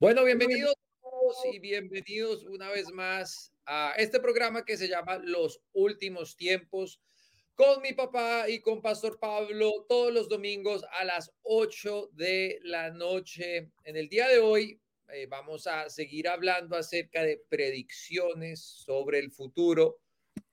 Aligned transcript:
Bueno, 0.00 0.24
bienvenidos 0.24 0.72
y 1.52 1.58
bienvenidos 1.58 2.44
una 2.44 2.70
vez 2.70 2.90
más 2.90 3.52
a 3.66 3.92
este 3.98 4.18
programa 4.18 4.64
que 4.64 4.78
se 4.78 4.88
llama 4.88 5.18
Los 5.22 5.60
Últimos 5.72 6.38
Tiempos 6.38 7.02
con 7.54 7.82
mi 7.82 7.92
papá 7.92 8.48
y 8.48 8.60
con 8.60 8.80
Pastor 8.80 9.18
Pablo 9.20 9.84
todos 9.90 10.10
los 10.10 10.26
domingos 10.30 10.86
a 10.98 11.04
las 11.04 11.30
8 11.42 12.12
de 12.14 12.60
la 12.62 12.90
noche. 12.90 13.72
En 13.84 13.94
el 13.98 14.08
día 14.08 14.26
de 14.26 14.38
hoy 14.38 14.80
eh, 15.12 15.26
vamos 15.26 15.66
a 15.66 15.90
seguir 15.90 16.28
hablando 16.28 16.76
acerca 16.76 17.22
de 17.22 17.44
predicciones 17.50 18.62
sobre 18.62 19.18
el 19.18 19.30
futuro. 19.30 19.98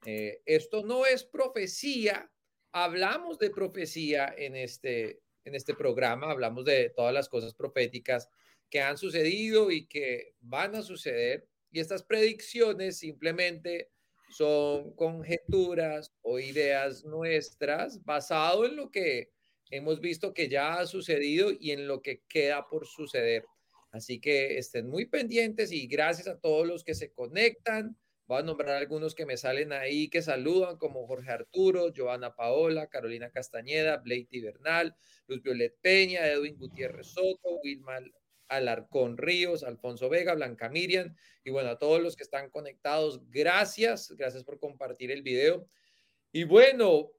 Eh, 0.06 0.42
esto 0.46 0.84
no 0.84 1.06
es 1.06 1.24
profecía, 1.24 2.30
hablamos 2.74 3.40
de 3.40 3.50
profecía 3.50 4.36
en 4.38 4.58
este, 4.58 5.22
en 5.46 5.56
este 5.56 5.74
programa, 5.74 6.32
hablamos 6.32 6.66
de 6.66 6.90
todas 6.90 7.14
las 7.14 7.30
cosas 7.30 7.54
proféticas 7.54 8.30
que 8.70 8.82
han 8.82 8.98
sucedido 8.98 9.72
y 9.72 9.88
que 9.88 10.36
van 10.42 10.76
a 10.76 10.82
suceder. 10.82 11.48
Y 11.72 11.80
estas 11.80 12.04
predicciones 12.04 12.98
simplemente 12.98 13.90
son 14.30 14.94
conjeturas 14.96 16.14
o 16.22 16.40
ideas 16.40 17.06
nuestras 17.06 18.04
basado 18.04 18.66
en 18.66 18.76
lo 18.76 18.92
que 18.92 19.32
hemos 19.70 20.00
visto 20.00 20.34
que 20.34 20.50
ya 20.50 20.80
ha 20.80 20.86
sucedido 20.86 21.52
y 21.58 21.72
en 21.72 21.88
lo 21.88 22.02
que 22.02 22.22
queda 22.28 22.68
por 22.68 22.88
suceder. 22.88 23.46
Así 23.92 24.20
que 24.20 24.58
estén 24.58 24.88
muy 24.88 25.06
pendientes 25.06 25.72
y 25.72 25.88
gracias 25.88 26.28
a 26.28 26.40
todos 26.40 26.68
los 26.68 26.84
que 26.84 26.94
se 26.94 27.12
conectan. 27.12 27.98
Voy 28.28 28.40
a 28.40 28.44
nombrar 28.44 28.76
algunos 28.76 29.16
que 29.16 29.26
me 29.26 29.38
salen 29.38 29.72
ahí 29.72 30.10
que 30.10 30.22
saludan, 30.22 30.78
como 30.78 31.08
Jorge 31.08 31.32
Arturo, 31.32 31.94
Joana 31.96 32.36
Paola, 32.36 32.88
Carolina 32.88 33.32
Castañeda, 33.32 33.98
Blake 33.98 34.42
Bernal, 34.42 34.94
Luz 35.28 35.42
Violet 35.42 35.78
Peña, 35.82 36.28
Edwin 36.28 36.58
Gutiérrez 36.58 37.08
Soto, 37.08 37.60
Wilma 37.64 38.00
Alarcón 38.50 39.18
Ríos, 39.18 39.64
Alfonso 39.64 40.10
Vega, 40.10 40.36
Blanca 40.36 40.70
Miriam 40.70 41.16
y 41.44 41.50
bueno, 41.50 41.70
a 41.70 41.78
todos 41.78 42.02
los 42.02 42.16
que 42.16 42.24
están 42.24 42.50
conectados, 42.50 43.22
gracias, 43.30 44.12
gracias 44.12 44.44
por 44.44 44.60
compartir 44.60 45.12
el 45.12 45.22
video. 45.22 45.68
Y 46.32 46.44
bueno, 46.44 47.12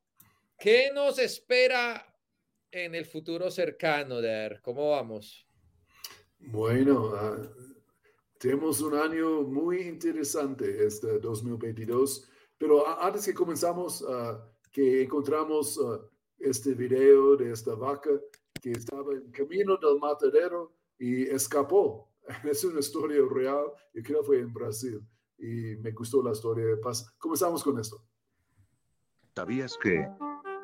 ¿qué 0.59 0.91
nos 0.93 1.19
espera 1.19 2.15
en 2.71 2.95
el 2.95 3.07
futuro 3.07 3.51
cercano, 3.51 4.21
Der? 4.21 4.61
¿Cómo 4.63 4.91
vamos? 4.91 5.47
Bueno, 6.39 7.13
ah, 7.15 7.39
tenemos 8.39 8.81
un 8.81 8.95
año 8.95 9.43
muy 9.43 9.83
interesante 9.83 10.87
este 10.87 11.19
2022, 11.19 12.29
pero 12.57 12.87
antes 13.01 13.25
que 13.25 13.35
comenzamos, 13.35 14.03
uh, 14.03 14.39
que 14.71 15.03
encontramos 15.03 15.79
ah, 15.83 16.01
este 16.39 16.75
video 16.75 17.37
de 17.37 17.53
esta 17.53 17.75
vaca 17.75 18.11
que 18.61 18.73
estaba 18.73 19.15
en 19.15 19.31
camino 19.31 19.77
del 19.77 19.99
matadero 19.99 20.78
y 20.99 21.23
escapó. 21.25 22.09
Es 22.45 22.65
una 22.65 22.81
historia 22.81 23.23
real, 23.31 23.73
y 23.95 24.03
creo 24.03 24.21
que 24.21 24.27
fue 24.27 24.41
en 24.41 24.53
Brasil. 24.53 25.01
Y 25.39 25.77
me 25.77 25.93
gustó 25.93 26.23
la 26.23 26.33
historia. 26.33 26.65
Comenzamos 27.19 27.63
con 27.63 27.79
esto. 27.79 28.05
¿Sabías 29.35 29.79
que 29.81 30.07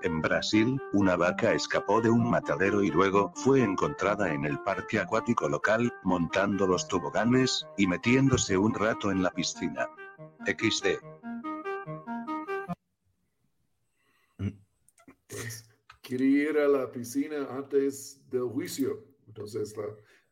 en 0.04 0.20
Brasil, 0.20 0.78
una 0.92 1.16
vaca 1.16 1.54
escapó 1.54 2.00
de 2.00 2.10
un 2.10 2.28
matadero 2.28 2.82
y 2.82 2.90
luego 2.90 3.32
fue 3.36 3.62
encontrada 3.62 4.34
en 4.34 4.44
el 4.44 4.58
parque 4.60 4.98
acuático 4.98 5.48
local, 5.48 5.90
montando 6.02 6.66
los 6.66 6.86
toboganes 6.88 7.64
y 7.78 7.86
metiéndose 7.86 8.58
un 8.58 8.74
rato 8.74 9.10
en 9.10 9.22
la 9.22 9.30
piscina? 9.30 9.88
XD. 10.44 10.98
Pues, 15.26 15.70
quería 16.02 16.50
ir 16.50 16.58
a 16.58 16.68
la 16.68 16.92
piscina 16.92 17.48
antes 17.50 18.20
del 18.28 18.48
juicio. 18.48 19.02
Entonces, 19.26 19.74
la, 19.74 19.86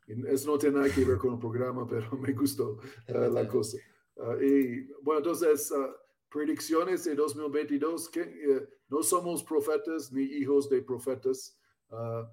eso 0.07 0.51
no 0.51 0.59
tiene 0.59 0.79
nada 0.79 0.93
que 0.93 1.05
ver 1.05 1.19
con 1.19 1.35
el 1.35 1.39
programa, 1.39 1.87
pero 1.87 2.11
me 2.19 2.33
gustó 2.33 2.79
uh, 3.09 3.33
la 3.33 3.47
cosa. 3.47 3.79
Uh, 4.17 4.43
y 4.43 4.89
bueno, 5.03 5.19
entonces, 5.19 5.71
uh, 5.71 5.95
predicciones 6.29 7.05
de 7.05 7.15
2022, 7.15 8.09
que 8.09 8.21
eh, 8.21 8.69
no 8.89 9.03
somos 9.03 9.45
profetas 9.45 10.11
ni 10.13 10.23
hijos 10.23 10.69
de 10.69 10.83
profetas, 10.83 11.59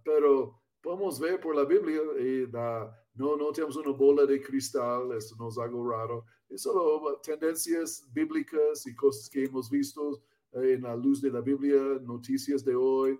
pero 0.05 0.61
podemos 0.81 1.19
ver 1.19 1.37
por 1.41 1.53
la 1.53 1.65
Biblia 1.65 1.99
y 2.17 2.49
no, 2.49 3.35
no 3.35 3.51
tenemos 3.51 3.75
una 3.75 3.91
bola 3.91 4.25
de 4.25 4.41
cristal, 4.41 5.11
eso 5.11 5.35
nos 5.37 5.55
es 5.55 5.59
algo 5.59 5.89
raro, 5.89 6.25
es 6.47 6.61
solo 6.61 7.19
tendencias 7.21 8.07
bíblicas 8.13 8.87
y 8.87 8.95
cosas 8.95 9.29
que 9.29 9.43
hemos 9.43 9.69
visto 9.69 10.23
eh, 10.53 10.75
en 10.75 10.83
la 10.83 10.95
luz 10.95 11.21
de 11.21 11.29
la 11.29 11.41
Biblia, 11.41 11.99
noticias 12.01 12.63
de 12.63 12.75
hoy, 12.75 13.19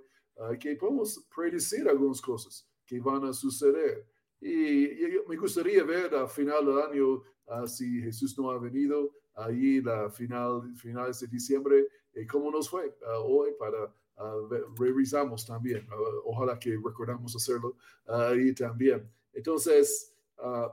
que 0.61 0.77
podemos 0.77 1.27
predecir 1.35 1.89
algunas 1.89 2.21
cosas 2.21 2.65
que 2.85 3.01
van 3.01 3.25
a 3.25 3.33
suceder. 3.33 4.08
Y, 4.41 4.89
me 5.27 5.35
gustaría 5.35 5.83
ver 5.83 6.15
a 6.15 6.27
final 6.27 6.65
del 6.65 6.79
año, 6.79 7.23
uh, 7.47 7.67
si 7.67 8.01
Jesús 8.01 8.37
no 8.37 8.51
ha 8.51 8.57
venido, 8.57 9.11
ahí 9.35 9.81
la 9.81 10.09
final, 10.09 10.73
finales 10.75 11.19
de 11.19 11.27
diciembre, 11.27 11.87
eh, 12.13 12.25
cómo 12.25 12.49
nos 12.51 12.69
fue 12.69 12.87
uh, 12.87 13.21
hoy 13.21 13.51
para 13.59 13.85
uh, 13.85 14.49
revisamos 14.77 15.45
también. 15.45 15.87
ojalá 16.25 16.57
que 16.57 16.77
recordamos 16.83 17.35
hacerlo 17.35 17.77
ahí 18.05 18.53
también. 18.53 19.09
Entonces, 19.33 20.15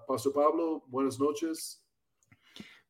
Pastor 0.06 0.32
Pablo, 0.32 0.84
buenas 0.88 1.18
noches. 1.18 1.84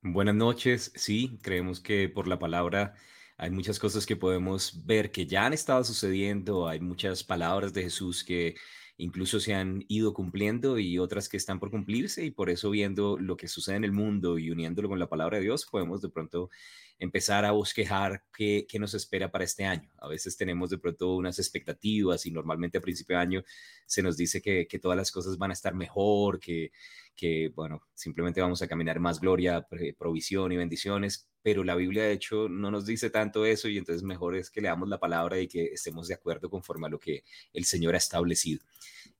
Buenas 0.02 0.34
noches. 0.34 0.92
Sí, 0.94 1.38
creemos 1.42 1.80
que 1.80 2.08
por 2.08 2.28
la 2.28 2.38
palabra 2.38 2.94
hay 3.38 3.50
muchas 3.50 3.78
cosas 3.78 4.06
que 4.06 4.16
podemos 4.16 4.86
ver 4.86 5.10
que 5.10 5.26
ya 5.26 5.46
han 5.46 5.52
estado 5.52 5.84
sucediendo. 5.84 6.68
Hay 6.68 6.80
muchas 6.80 7.22
palabras 7.24 7.72
de 7.72 7.82
Jesús 7.82 8.24
que 8.24 8.56
incluso 8.98 9.40
se 9.40 9.54
han 9.54 9.84
ido 9.88 10.14
cumpliendo 10.14 10.78
y 10.78 10.98
otras 10.98 11.28
que 11.28 11.36
están 11.36 11.60
por 11.60 11.70
cumplirse 11.70 12.24
y 12.24 12.30
por 12.30 12.50
eso 12.50 12.70
viendo 12.70 13.18
lo 13.18 13.36
que 13.36 13.48
sucede 13.48 13.76
en 13.76 13.84
el 13.84 13.92
mundo 13.92 14.38
y 14.38 14.50
uniéndolo 14.50 14.88
con 14.88 14.98
la 14.98 15.08
palabra 15.08 15.38
de 15.38 15.44
Dios, 15.44 15.66
podemos 15.66 16.00
de 16.00 16.08
pronto 16.08 16.50
empezar 16.98 17.44
a 17.44 17.50
bosquejar 17.50 18.24
qué, 18.34 18.66
nos 18.78 18.94
espera 18.94 19.30
para 19.30 19.44
este 19.44 19.64
año. 19.64 19.90
A 19.98 20.08
veces 20.08 20.36
tenemos 20.36 20.70
de 20.70 20.78
pronto 20.78 21.14
unas 21.14 21.38
expectativas 21.38 22.24
y 22.24 22.30
normalmente 22.30 22.78
a 22.78 22.80
principio 22.80 23.16
de 23.16 23.22
año 23.22 23.44
se 23.86 24.02
nos 24.02 24.16
dice 24.16 24.40
que, 24.40 24.66
todas 24.80 24.96
las 24.96 25.10
cosas 25.10 25.36
van 25.36 25.50
a 25.50 25.54
estar 25.54 25.74
mejor, 25.74 26.38
que, 26.38 26.70
que, 27.14 27.50
bueno, 27.54 27.82
simplemente 27.94 28.40
vamos 28.40 28.62
a 28.62 28.68
caminar 28.68 29.00
más 29.00 29.20
gloria, 29.20 29.66
provisión 29.98 30.52
y 30.52 30.56
bendiciones, 30.56 31.28
pero 31.46 31.62
la 31.62 31.76
Biblia 31.76 32.02
de 32.02 32.12
hecho 32.12 32.48
no 32.48 32.72
nos 32.72 32.86
dice 32.86 33.08
tanto 33.08 33.46
eso 33.46 33.68
y 33.68 33.78
entonces 33.78 34.02
mejor 34.02 34.34
es 34.34 34.50
que 34.50 34.60
leamos 34.60 34.88
la 34.88 34.98
palabra 34.98 35.38
y 35.38 35.46
que 35.46 35.66
estemos 35.66 36.08
de 36.08 36.14
acuerdo 36.14 36.50
conforme 36.50 36.88
a 36.88 36.90
lo 36.90 36.98
que 36.98 37.22
el 37.52 37.64
Señor 37.64 37.94
ha 37.94 37.98
establecido. 37.98 38.64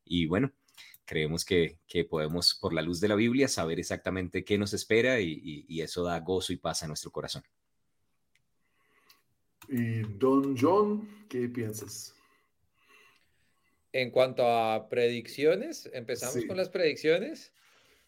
Y 0.05 0.27
bueno, 0.27 0.51
creemos 1.05 1.45
que, 1.45 1.79
que 1.87 2.05
podemos, 2.05 2.59
por 2.61 2.73
la 2.73 2.83
luz 2.83 2.99
de 2.99 3.07
la 3.07 3.15
Biblia, 3.15 3.47
saber 3.47 3.79
exactamente 3.79 4.45
qué 4.45 4.59
nos 4.59 4.75
espera 4.75 5.21
y, 5.21 5.67
y 5.69 5.81
eso 5.83 6.03
da 6.03 6.19
gozo 6.19 6.53
y 6.53 6.57
paz 6.57 6.83
a 6.83 6.89
nuestro 6.89 7.13
corazón. 7.13 7.45
Y 9.69 10.01
Don 10.19 10.57
John, 10.59 11.27
¿qué 11.29 11.49
piensas? 11.49 12.13
En 13.93 14.11
cuanto 14.11 14.49
a 14.49 14.89
predicciones, 14.89 15.89
empezamos 15.93 16.45
con 16.45 16.57
las 16.57 16.71
predicciones. 16.71 17.53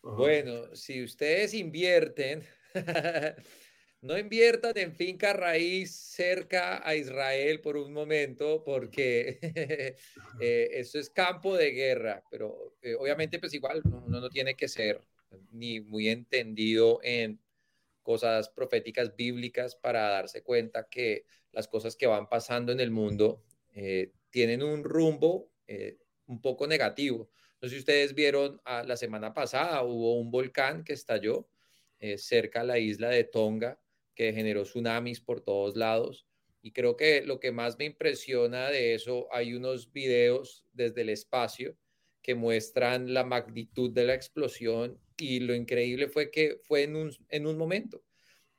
Bueno, 0.02 0.74
si 0.74 1.04
ustedes 1.04 1.54
invierten, 1.54 2.42
no 4.00 4.16
inviertan 4.16 4.78
en 4.78 4.94
finca 4.94 5.32
raíz 5.32 5.92
cerca 5.92 6.86
a 6.86 6.94
Israel 6.94 7.60
por 7.60 7.76
un 7.76 7.92
momento, 7.92 8.62
porque 8.64 9.38
eh, 10.40 10.70
eso 10.72 10.98
es 10.98 11.10
campo 11.10 11.56
de 11.56 11.72
guerra, 11.72 12.22
pero 12.30 12.76
eh, 12.80 12.94
obviamente 12.94 13.38
pues 13.40 13.54
igual 13.54 13.82
uno 13.84 14.20
no 14.20 14.30
tiene 14.30 14.54
que 14.54 14.68
ser 14.68 15.02
ni 15.50 15.80
muy 15.80 16.08
entendido 16.08 17.00
en 17.02 17.40
cosas 18.02 18.48
proféticas 18.48 19.14
bíblicas 19.16 19.74
para 19.74 20.08
darse 20.08 20.42
cuenta 20.42 20.88
que 20.88 21.26
las 21.52 21.66
cosas 21.66 21.96
que 21.96 22.06
van 22.06 22.28
pasando 22.28 22.72
en 22.72 22.80
el 22.80 22.90
mundo 22.90 23.42
eh, 23.74 24.12
tienen 24.30 24.62
un 24.62 24.84
rumbo 24.84 25.50
eh, 25.66 25.98
un 26.26 26.40
poco 26.40 26.66
negativo. 26.66 27.30
No 27.60 27.68
sé 27.68 27.74
si 27.74 27.80
ustedes 27.80 28.14
vieron 28.14 28.60
ah, 28.64 28.84
la 28.86 28.96
semana 28.96 29.34
pasada, 29.34 29.82
hubo 29.82 30.18
un 30.18 30.30
volcán 30.30 30.84
que 30.84 30.92
estalló 30.92 31.48
cerca 32.16 32.60
a 32.60 32.64
la 32.64 32.78
isla 32.78 33.08
de 33.08 33.24
Tonga, 33.24 33.76
que 34.18 34.32
generó 34.32 34.64
tsunamis 34.64 35.20
por 35.20 35.40
todos 35.42 35.76
lados. 35.76 36.26
Y 36.60 36.72
creo 36.72 36.96
que 36.96 37.22
lo 37.22 37.38
que 37.38 37.52
más 37.52 37.78
me 37.78 37.84
impresiona 37.84 38.68
de 38.68 38.94
eso, 38.94 39.28
hay 39.30 39.54
unos 39.54 39.92
videos 39.92 40.66
desde 40.72 41.02
el 41.02 41.10
espacio 41.10 41.76
que 42.20 42.34
muestran 42.34 43.14
la 43.14 43.22
magnitud 43.22 43.92
de 43.92 44.06
la 44.06 44.14
explosión 44.14 44.98
y 45.16 45.38
lo 45.38 45.54
increíble 45.54 46.08
fue 46.08 46.32
que 46.32 46.58
fue 46.64 46.82
en 46.82 46.96
un, 46.96 47.12
en 47.28 47.46
un 47.46 47.56
momento. 47.56 48.02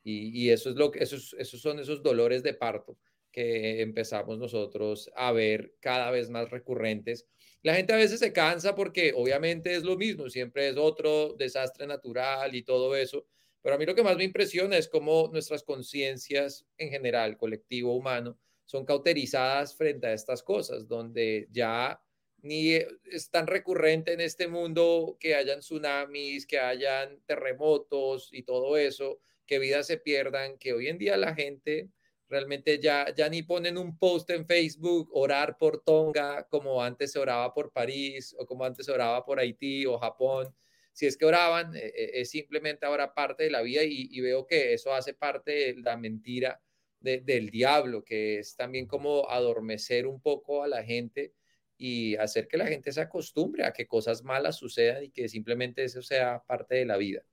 Y, 0.02 0.48
eso 0.48 0.70
es 0.70 0.76
lo 0.76 0.90
que, 0.90 1.02
esos, 1.02 1.36
esos 1.38 1.60
son 1.60 1.78
esos 1.78 2.02
dolores 2.02 2.42
de 2.42 2.54
parto 2.54 2.96
que 3.30 3.82
empezamos 3.82 4.38
nosotros 4.38 5.10
a 5.14 5.30
ver 5.30 5.74
cada 5.80 6.10
vez 6.10 6.30
más 6.30 6.50
recurrentes. 6.50 7.26
La 7.62 7.74
gente 7.74 7.92
a 7.92 7.96
veces 7.96 8.18
se 8.18 8.32
cansa 8.32 8.74
porque 8.74 9.12
obviamente 9.14 9.74
es 9.74 9.84
lo 9.84 9.98
mismo, 9.98 10.30
siempre 10.30 10.68
es 10.70 10.78
otro 10.78 11.34
desastre 11.34 11.86
natural 11.86 12.54
y 12.54 12.62
todo 12.62 12.96
eso, 12.96 13.26
pero 13.62 13.74
a 13.74 13.78
mí 13.78 13.86
lo 13.86 13.94
que 13.94 14.02
más 14.02 14.16
me 14.16 14.24
impresiona 14.24 14.76
es 14.76 14.88
cómo 14.88 15.28
nuestras 15.32 15.62
conciencias 15.62 16.66
en 16.78 16.90
general, 16.90 17.36
colectivo 17.36 17.94
humano, 17.94 18.38
son 18.64 18.84
cauterizadas 18.84 19.76
frente 19.76 20.06
a 20.06 20.12
estas 20.12 20.42
cosas, 20.42 20.86
donde 20.86 21.48
ya 21.50 22.00
ni 22.42 22.74
es 22.74 23.30
tan 23.30 23.46
recurrente 23.46 24.12
en 24.12 24.20
este 24.20 24.48
mundo 24.48 25.16
que 25.20 25.34
hayan 25.34 25.60
tsunamis, 25.60 26.46
que 26.46 26.58
hayan 26.58 27.20
terremotos 27.26 28.30
y 28.32 28.42
todo 28.44 28.76
eso, 28.76 29.20
que 29.46 29.58
vidas 29.58 29.86
se 29.86 29.98
pierdan, 29.98 30.56
que 30.56 30.72
hoy 30.72 30.88
en 30.88 30.98
día 30.98 31.16
la 31.16 31.34
gente 31.34 31.90
realmente 32.28 32.78
ya, 32.78 33.12
ya 33.14 33.28
ni 33.28 33.42
ponen 33.42 33.76
un 33.76 33.98
post 33.98 34.30
en 34.30 34.46
Facebook, 34.46 35.10
orar 35.12 35.58
por 35.58 35.82
Tonga, 35.82 36.46
como 36.48 36.82
antes 36.82 37.12
se 37.12 37.18
oraba 37.18 37.52
por 37.52 37.72
París 37.72 38.34
o 38.38 38.46
como 38.46 38.64
antes 38.64 38.86
se 38.86 38.92
oraba 38.92 39.24
por 39.24 39.40
Haití 39.40 39.84
o 39.84 39.98
Japón. 39.98 40.54
Si 41.00 41.06
es 41.06 41.16
que 41.16 41.24
oraban, 41.24 41.74
eh, 41.74 41.94
eh, 41.96 42.10
es 42.16 42.28
simplemente 42.28 42.84
ahora 42.84 43.14
parte 43.14 43.44
de 43.44 43.50
la 43.50 43.62
vida 43.62 43.82
y, 43.82 44.20
veo 44.20 44.46
que 44.46 44.74
eso 44.74 44.92
hace 44.92 45.14
parte 45.14 45.50
de 45.50 45.76
la 45.80 45.96
mentira 45.96 46.60
del 47.00 47.48
diablo, 47.48 48.04
que 48.04 48.40
es 48.40 48.54
también 48.54 48.86
como 48.86 49.26
adormecer 49.30 50.06
un 50.06 50.20
poco 50.20 50.62
a 50.62 50.68
la 50.68 50.84
gente 50.84 51.32
y 51.78 52.16
hacer 52.16 52.48
que 52.48 52.58
la 52.58 52.66
gente 52.66 52.92
se 52.92 53.00
acostumbre 53.00 53.64
a 53.64 53.72
que 53.72 53.86
cosas 53.86 54.22
malas 54.22 54.56
sucedan 54.56 55.04
y 55.04 55.10
que 55.10 55.26
simplemente 55.26 55.84
eso 55.84 56.02
sea 56.02 56.44
parte 56.46 56.74
de 56.74 56.84
la 56.84 56.98
vida. 56.98 57.24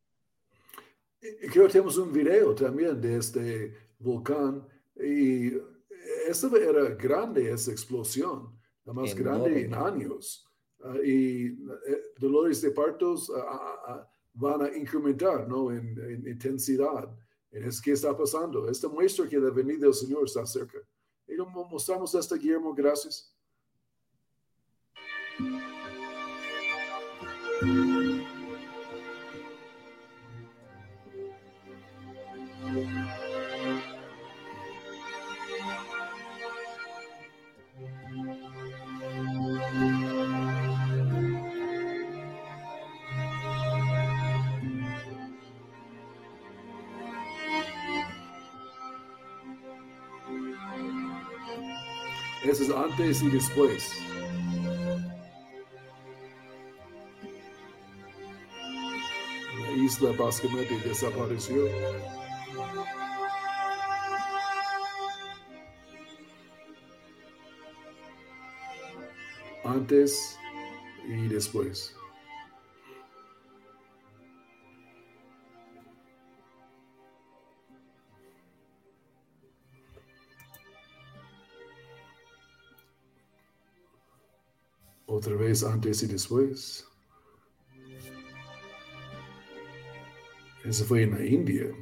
Creo 1.19 1.65
que 1.65 1.73
tenemos 1.73 1.97
un 1.97 2.13
video 2.13 2.55
también 2.55 3.01
de 3.01 3.17
este 3.17 3.73
volcán 3.99 4.65
y 4.95 5.51
esa 6.25 6.47
era 6.55 6.95
grande, 6.95 7.51
esa 7.51 7.71
explosión, 7.71 8.57
la 8.85 8.93
más 8.93 9.13
grande 9.13 9.65
en 9.65 9.73
años. 9.73 10.46
Ah, 10.83 10.97
y 11.03 11.47
eh, 11.47 12.03
dolores 12.19 12.61
de 12.61 12.71
partos 12.71 13.31
ah, 13.35 13.81
ah, 13.87 14.09
van 14.33 14.61
a 14.61 14.77
incrementar 14.77 15.47
¿no? 15.47 15.71
en, 15.71 15.97
en 15.99 16.27
intensidad. 16.27 17.09
Es 17.51 17.81
que 17.81 17.93
está 17.93 18.15
pasando. 18.15 18.69
Esta 18.69 18.87
muestra 18.87 19.27
que 19.27 19.39
la 19.39 19.49
venida 19.49 19.79
del 19.79 19.93
Señor 19.93 20.25
está 20.25 20.45
cerca. 20.45 20.77
Y 21.27 21.35
mostramos 21.69 22.13
esta, 22.13 22.35
Guillermo, 22.35 22.73
gracias. 22.73 23.33
Antes 52.97 53.21
y 53.21 53.29
después. 53.29 53.91
La 59.61 59.71
isla 59.71 60.11
básicamente 60.17 60.79
desapareció. 60.79 61.69
Antes 69.63 70.39
y 71.07 71.27
después. 71.27 71.96
Otra 85.17 85.35
vez 85.35 85.63
antes 85.63 86.03
y 86.03 86.07
después. 86.07 86.87
Eso 90.63 90.85
fue 90.85 91.03
en 91.03 91.11
la 91.11 91.25
India. 91.25 91.73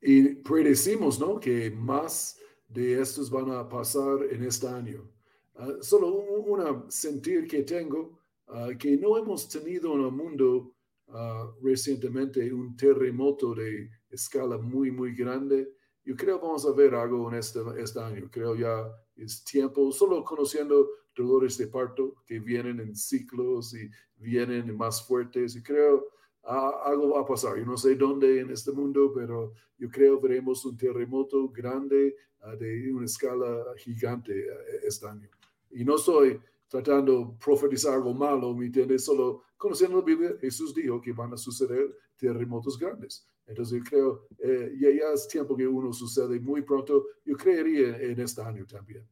Y 0.00 0.34
predecimos, 0.34 1.18
¿no? 1.18 1.38
Que 1.38 1.70
más 1.70 2.38
de 2.68 3.00
estos 3.00 3.30
van 3.30 3.50
a 3.50 3.68
pasar 3.68 4.24
en 4.30 4.44
este 4.44 4.66
año. 4.66 5.08
Ah, 5.54 5.76
solo 5.80 6.08
una 6.08 6.84
sentir 6.88 7.46
que 7.46 7.62
tengo, 7.62 8.18
ah, 8.48 8.70
que 8.78 8.96
no 8.96 9.16
hemos 9.16 9.48
tenido 9.48 9.94
en 9.94 10.04
el 10.04 10.10
mundo 10.10 10.71
Ah, 11.14 11.46
recientemente 11.62 12.50
un 12.54 12.74
terremoto 12.74 13.54
de 13.54 13.90
escala 14.08 14.56
muy, 14.56 14.90
muy 14.90 15.14
grande. 15.14 15.70
Yo 16.04 16.16
creo 16.16 16.40
vamos 16.40 16.64
a 16.64 16.72
ver 16.72 16.94
algo 16.94 17.30
en 17.30 17.38
este, 17.38 17.60
este 17.76 18.00
año. 18.00 18.30
Creo 18.30 18.56
ya 18.56 18.90
es 19.16 19.44
tiempo, 19.44 19.92
solo 19.92 20.24
conociendo 20.24 20.88
dolores 21.14 21.58
de 21.58 21.66
parto 21.66 22.14
que 22.26 22.40
vienen 22.40 22.80
en 22.80 22.96
ciclos 22.96 23.74
y 23.74 23.90
vienen 24.16 24.74
más 24.74 25.06
fuertes. 25.06 25.54
Y 25.54 25.62
creo 25.62 26.06
ah, 26.44 26.80
algo 26.86 27.10
va 27.10 27.20
a 27.20 27.26
pasar. 27.26 27.58
Yo 27.58 27.66
no 27.66 27.76
sé 27.76 27.94
dónde 27.94 28.40
en 28.40 28.50
este 28.50 28.72
mundo, 28.72 29.12
pero 29.14 29.52
yo 29.76 29.90
creo 29.90 30.18
veremos 30.18 30.64
un 30.64 30.78
terremoto 30.78 31.50
grande 31.50 32.16
ah, 32.40 32.56
de 32.56 32.90
una 32.90 33.04
escala 33.04 33.66
gigante 33.76 34.46
este 34.82 35.06
año. 35.06 35.28
Y 35.72 35.84
no 35.84 35.98
soy 35.98 36.40
tratando 36.72 37.18
de 37.18 37.44
profetizar 37.44 37.92
algo 37.92 38.14
malo, 38.14 38.54
¿me 38.54 38.64
entiendes? 38.64 39.04
Solo 39.04 39.42
conociendo 39.58 39.98
la 39.98 40.04
Biblia, 40.04 40.34
Jesús 40.40 40.74
dijo 40.74 41.02
que 41.02 41.12
van 41.12 41.34
a 41.34 41.36
suceder 41.36 41.94
terremotos 42.16 42.78
grandes. 42.78 43.28
Entonces 43.46 43.78
yo 43.78 43.84
creo, 43.84 44.26
eh, 44.38 44.74
ya, 44.80 44.88
ya, 44.90 45.12
es 45.12 45.28
tiempo 45.28 45.54
que 45.54 45.66
uno 45.66 45.92
sucede 45.92 46.40
muy 46.40 46.62
pronto. 46.62 47.04
Yo 47.26 47.36
creería 47.36 47.98
en, 47.98 48.18
este 48.18 48.40
año 48.40 48.64
también. 48.66 49.06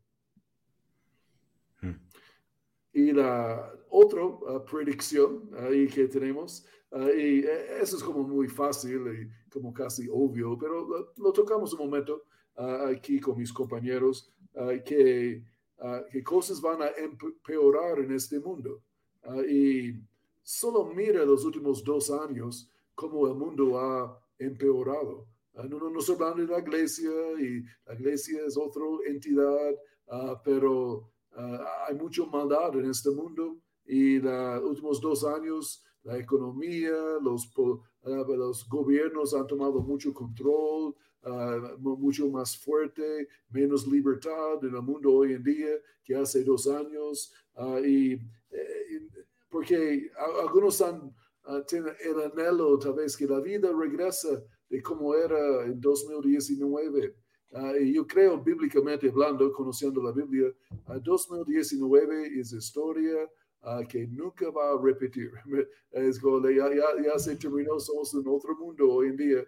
Hmm. 1.82 1.96
Y 2.94 3.12
la 3.12 3.74
otra 3.90 4.24
uh, 4.24 4.64
predicción 4.64 5.50
ahí 5.58 5.86
que 5.86 6.08
tenemos, 6.08 6.64
uh, 6.92 7.08
y 7.08 7.40
eh, 7.40 7.82
eso 7.82 7.98
es 7.98 8.02
como 8.02 8.22
muy 8.26 8.48
fácil 8.48 9.02
y 9.08 9.50
como 9.50 9.74
casi 9.74 10.08
obvio, 10.10 10.56
pero 10.56 11.12
lo, 11.14 11.32
tocamos 11.32 11.74
un 11.74 11.80
momento 11.80 12.24
uh, 12.56 12.88
aquí 12.94 13.20
con 13.20 13.36
mis 13.36 13.52
compañeros, 13.52 14.32
que 14.84 15.44
Ah, 15.82 16.04
que 16.10 16.22
cosas 16.22 16.60
van 16.60 16.82
a 16.82 16.88
empeorar 16.88 18.00
en 18.00 18.12
este 18.12 18.38
mundo. 18.38 18.82
Ah, 19.22 19.40
y 19.48 19.98
solo 20.42 20.84
mira 20.84 21.24
los 21.24 21.42
últimos 21.46 21.82
dos 21.82 22.10
años 22.10 22.70
cómo 22.94 23.26
el 23.26 23.34
mundo 23.34 23.78
ha 23.78 24.22
empeorado. 24.38 25.26
Uh, 25.54 25.64
no, 25.64 25.78
no 25.78 26.00
hablando 26.00 26.42
de 26.42 26.52
la 26.52 26.58
iglesia 26.58 27.10
y 27.38 27.64
la 27.86 27.94
iglesia 27.94 28.44
es 28.46 28.56
otra 28.58 28.84
entidad, 29.06 29.74
pero 30.44 31.10
hay 31.86 31.94
mucha 31.94 32.24
maldad 32.26 32.76
en 32.76 32.90
este 32.90 33.10
mundo 33.10 33.56
y 33.86 34.18
los 34.18 34.62
últimos 34.62 35.00
dos 35.00 35.24
años 35.24 35.82
la 36.02 36.18
economía, 36.18 36.92
los, 37.22 37.52
los 38.04 38.68
gobiernos 38.68 39.34
han 39.34 39.46
tomado 39.46 39.80
mucho 39.80 40.12
control, 40.14 40.94
Ah, 41.22 41.76
mucho 41.78 42.30
más 42.30 42.56
fuerte, 42.56 43.28
menos 43.50 43.86
libertad 43.86 44.64
en 44.64 44.74
el 44.74 44.80
mundo 44.80 45.12
hoy 45.12 45.34
en 45.34 45.42
día 45.42 45.68
que 46.02 46.16
hace 46.16 46.42
dos 46.42 46.66
años. 46.66 47.30
Ah, 47.54 47.78
y, 47.84 48.14
eh, 48.50 49.08
porque 49.50 50.10
algunos 50.42 50.80
han, 50.80 51.14
uh, 51.46 51.62
tienen 51.66 51.94
el 52.00 52.20
anhelo 52.22 52.78
tal 52.78 52.94
vez 52.94 53.16
que 53.16 53.26
la 53.26 53.40
vida 53.40 53.70
regresa 53.70 54.42
de 54.70 54.82
como 54.82 55.14
era 55.14 55.64
en 55.66 55.78
2019. 55.78 57.14
y 57.80 57.92
yo 57.94 58.06
creo 58.06 58.40
bíblicamente 58.42 59.10
hablando, 59.10 59.52
conociendo 59.52 60.02
la 60.02 60.12
Biblia, 60.12 60.54
2019 61.02 62.40
es 62.40 62.52
historia 62.52 63.28
que 63.88 64.06
nunca 64.06 64.50
va 64.50 64.72
a 64.72 64.80
repetir. 64.82 65.30
Es 65.90 66.20
como 66.20 66.48
ya, 66.48 66.68
ya, 66.72 67.02
ya, 67.02 67.18
se 67.18 67.34
terminó, 67.34 67.78
somos 67.80 68.14
en 68.14 68.26
otro 68.28 68.56
mundo 68.56 68.88
hoy 68.88 69.08
en 69.08 69.16
día 69.16 69.44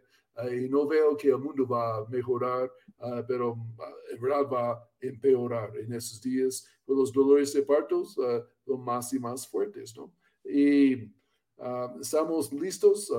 y 0.51 0.69
no 0.69 0.87
veo 0.87 1.17
que 1.17 1.29
el 1.29 1.39
mundo 1.39 1.67
va 1.67 1.99
a 1.99 2.09
mejorar, 2.09 2.71
ah, 3.01 3.23
pero 3.27 3.57
ah, 3.79 3.93
en 4.11 4.21
verdad 4.21 4.49
va 4.51 4.73
a 4.73 4.89
empeorar 5.01 5.77
en 5.77 5.93
esos 5.93 6.21
días. 6.21 6.67
Los 6.87 7.13
dolores 7.13 7.53
de 7.53 7.63
partos 7.63 8.17
uh, 8.19 8.43
son 8.65 8.85
más 8.85 9.13
y 9.13 9.19
más 9.19 9.47
fuertes, 9.47 9.97
¿no? 9.97 10.13
Y 10.45 11.11
estamos 12.01 12.53
listos 12.53 13.11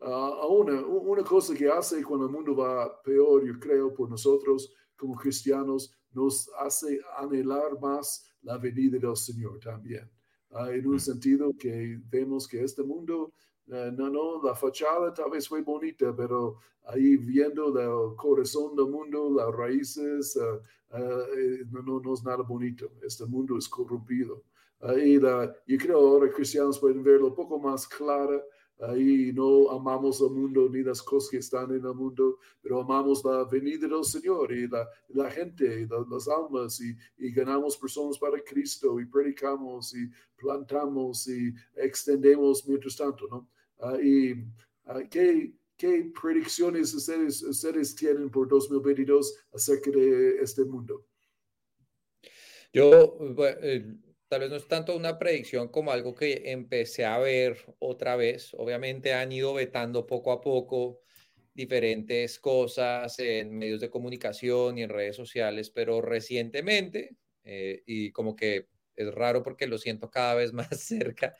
a 0.00 0.46
una, 0.46 0.84
una 0.84 1.24
cosa 1.24 1.54
que 1.54 1.68
hace 1.68 2.02
cuando 2.04 2.26
el 2.26 2.32
mundo 2.32 2.54
va 2.54 3.00
peor, 3.02 3.46
yo 3.46 3.58
creo, 3.58 3.94
por 3.94 4.10
nosotros 4.10 4.70
como 4.96 5.14
cristianos, 5.14 5.96
nos 6.12 6.50
hace 6.58 7.00
anhelar 7.18 7.78
más 7.80 8.26
la 8.42 8.58
venida 8.58 8.98
del 8.98 9.16
Señor 9.16 9.58
también. 9.60 10.10
en 10.50 10.86
un 10.86 11.00
sentido 11.00 11.52
que 11.58 12.00
vemos 12.08 12.46
que 12.46 12.62
este 12.62 12.82
mundo 12.82 13.32
eh, 13.68 13.90
no, 13.96 14.08
no, 14.08 14.42
la 14.42 14.54
fachada 14.54 15.12
tal 15.12 15.30
vez 15.30 15.48
fue 15.48 15.62
bonita, 15.62 16.14
pero 16.16 16.58
ahí 16.84 17.16
viendo 17.16 17.68
el 17.78 18.16
corazón 18.16 18.76
del 18.76 18.86
mundo, 18.86 19.30
las 19.34 19.52
raíces, 19.54 20.36
uh, 20.36 20.96
uh, 20.96 21.82
no, 21.84 22.00
no, 22.00 22.14
es 22.14 22.22
nada 22.24 22.42
bonito. 22.42 22.90
Este 23.02 23.26
mundo 23.26 23.58
es 23.58 23.68
corrompido. 23.68 24.44
y 24.96 25.18
la, 25.18 25.54
yo 25.66 25.78
creo 25.78 25.98
ahora 25.98 26.30
cristianos 26.32 26.78
pueden 26.78 27.02
verlo 27.02 27.28
un 27.28 27.34
poco 27.34 27.58
más 27.58 27.88
clara 27.88 28.40
ahí 28.80 29.32
no 29.32 29.70
amamos 29.70 30.20
el 30.20 30.30
mundo 30.30 30.68
ni 30.68 30.82
las 30.82 31.02
cosas 31.02 31.30
que 31.30 31.38
están 31.38 31.70
en 31.70 31.84
el 31.84 31.94
mundo, 31.94 32.38
pero 32.62 32.80
amamos 32.80 33.24
la 33.24 33.44
venida 33.44 33.88
del 33.88 34.04
Señor 34.04 34.52
y 34.52 34.68
la, 34.68 34.88
la 35.08 35.30
gente, 35.30 35.88
las 36.10 36.28
almas 36.28 36.80
y, 36.80 36.96
y, 37.18 37.30
ganamos 37.32 37.76
personas 37.76 38.18
para 38.18 38.40
Cristo 38.42 39.00
y 39.00 39.06
predicamos 39.06 39.94
y 39.94 40.10
plantamos 40.36 41.26
y 41.28 41.54
extendemos 41.74 42.66
mientras 42.68 42.96
tanto, 42.96 43.26
¿no? 43.28 43.48
Ah, 43.78 43.98
y 44.02 44.32
uh, 44.32 45.08
¿qué, 45.10 45.52
¿qué, 45.76 46.10
predicciones 46.20 46.94
ustedes, 46.94 47.42
ustedes 47.42 47.94
tienen 47.94 48.30
por 48.30 48.48
2022 48.48 49.46
acerca 49.52 49.90
de 49.90 50.38
este 50.40 50.64
mundo? 50.64 51.04
Yo, 52.72 53.16
eh, 53.62 53.96
tal 54.28 54.40
vez 54.40 54.50
no 54.50 54.56
es 54.56 54.68
tanto 54.68 54.96
una 54.96 55.18
predicción 55.18 55.68
como 55.68 55.92
algo 55.92 56.14
que 56.14 56.50
empecé 56.50 57.04
a 57.04 57.18
ver 57.18 57.58
otra 57.78 58.16
vez. 58.16 58.52
Obviamente 58.54 59.14
han 59.14 59.32
ido 59.32 59.54
vetando 59.54 60.06
poco 60.06 60.32
a 60.32 60.40
poco 60.40 61.00
diferentes 61.54 62.38
cosas 62.38 63.18
en 63.18 63.56
medios 63.56 63.80
de 63.80 63.90
comunicación 63.90 64.78
y 64.78 64.82
en 64.82 64.90
redes 64.90 65.16
sociales, 65.16 65.70
pero 65.70 66.02
recientemente, 66.02 67.16
eh, 67.44 67.82
y 67.86 68.12
como 68.12 68.36
que 68.36 68.68
es 68.94 69.14
raro 69.14 69.42
porque 69.42 69.66
lo 69.66 69.78
siento 69.78 70.10
cada 70.10 70.34
vez 70.34 70.52
más 70.52 70.68
cerca, 70.80 71.34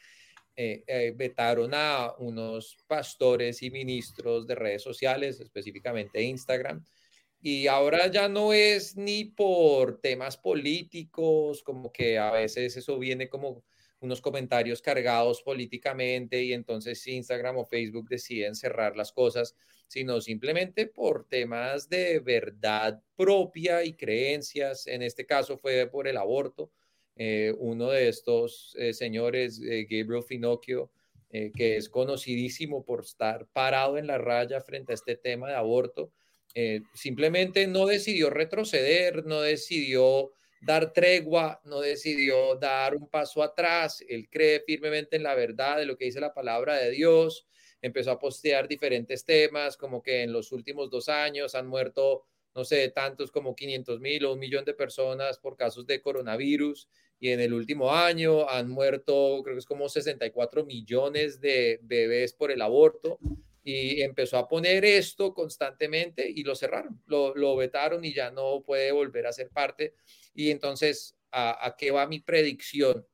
eh, 0.57 0.85
eh, 0.87 1.13
vetaron 1.15 1.73
a 1.75 2.15
unos 2.19 2.79
pastores 2.87 3.63
y 3.63 3.71
ministros 3.71 4.47
de 4.47 4.55
redes 4.55 4.83
sociales, 4.83 5.39
específicamente 5.41 6.23
Instagram, 6.23 6.83
y 7.41 7.67
ahora 7.67 8.09
ya 8.09 8.29
no 8.29 8.53
es 8.53 8.97
ni 8.97 9.25
por 9.25 10.01
temas 10.01 10.37
políticos, 10.37 11.63
como 11.63 11.93
que 11.93 12.19
a 12.19 12.33
veces 12.33 12.77
eso 12.77 12.99
viene 12.99 13.29
como 13.29 13.63
unos 14.01 14.21
comentarios 14.21 14.83
cargados 14.83 15.43
políticamente 15.43 16.43
y 16.43 16.53
entonces 16.53 17.07
Instagram 17.07 17.59
o 17.59 17.65
Facebook 17.65 18.09
deciden 18.09 18.55
cerrar 18.55 18.97
las 18.97 19.13
cosas, 19.13 19.55
sino 19.89 20.21
simplemente 20.21 20.87
por 20.87 21.27
temas 21.29 21.89
de 21.89 22.21
verdad 22.21 23.03
propia 23.17 23.85
y 23.85 23.95
creencias. 23.95 24.87
En 24.87 25.03
este 25.03 25.25
caso 25.27 25.57
fue 25.57 25.87
por 25.87 26.09
el 26.09 26.17
aborto. 26.17 26.71
Eh, 27.17 27.55
uno 27.59 27.91
de 27.91 28.09
estos 28.09 28.75
eh, 28.79 28.93
señores, 28.93 29.61
eh, 29.61 29.87
Gabriel 29.89 30.23
Finocchio, 30.23 30.91
que 31.55 31.77
es 31.77 31.91
conocidísimo 31.91 32.83
por 32.83 33.03
estar 33.03 33.47
parado 33.49 33.99
en 33.99 34.07
la 34.07 34.17
raya 34.17 34.59
frente 34.63 34.93
a 34.93 34.95
este 34.95 35.17
tema 35.17 35.49
de 35.49 35.55
aborto, 35.55 36.11
eh, 36.59 36.81
simplemente 36.95 37.67
no 37.67 37.85
decidió 37.85 38.31
retroceder, 38.31 39.27
no 39.27 39.43
decidió 39.43 40.33
dar 40.63 40.95
tregua, 40.95 41.61
no 41.65 41.83
decidió 41.83 42.55
dar 42.55 42.97
un 42.97 43.11
paso 43.11 43.43
atrás. 43.43 44.03
Él 44.09 44.31
cree 44.31 44.61
firmemente 44.67 45.17
en 45.17 45.23
la 45.23 45.35
verdad 45.35 45.77
de 45.77 45.85
lo 45.85 45.99
que 45.99 46.07
dice 46.07 46.19
la 46.19 46.33
palabra 46.33 46.77
de 46.77 46.93
Dios. 46.93 47.47
Empezó 47.83 48.13
a 48.13 48.19
postear 48.19 48.69
diferentes 48.69 49.27
temas, 49.27 49.77
como 49.77 50.03
que 50.03 50.23
en 50.23 50.33
los 50.33 50.51
últimos 50.51 50.89
dos 50.89 51.11
años 51.11 51.55
han 51.55 51.67
muerto, 51.67 52.25
no 52.55 52.65
sé, 52.65 52.89
tantos 52.89 53.31
como 53.31 53.55
500 53.55 54.01
mil 54.01 54.25
o 54.25 54.33
un 54.33 54.39
millón 54.39 54.65
de 54.65 54.73
personas 54.73 55.39
por 55.39 55.59
casos 55.59 55.87
de 55.87 56.01
coronavirus. 56.01 56.89
Y 57.21 57.33
en 57.33 57.41
el 57.41 57.53
último 57.53 57.93
año 57.93 58.49
han 58.49 58.71
muerto, 58.71 59.43
creo 59.45 59.57
que 59.57 59.61
es 59.61 59.67
como 59.67 59.91
64 59.91 60.65
millones 60.65 61.39
de 61.39 61.81
bebés 61.83 62.33
por 62.33 62.51
el 62.51 62.63
aborto 62.63 63.19
y 63.69 64.01
empezó 64.03 64.39
a 64.39 64.47
poner 64.47 64.85
esto 64.85 65.35
constantemente 65.35 66.31
y 66.31 66.45
lo 66.45 66.55
cerraron, 66.55 67.03
lo, 67.07 67.35
lo 67.35 67.57
vetaron 67.57 68.05
y 68.05 68.15
ya 68.15 68.31
no 68.31 68.63
puede 68.65 68.93
volver 68.93 69.27
a 69.27 69.33
ser 69.33 69.49
parte. 69.51 69.95
Y 70.35 70.53
entonces, 70.53 71.17
¿a, 71.33 71.75
qué 71.77 71.91
va 71.91 72.07
mi 72.07 72.21
predicción? 72.21 73.05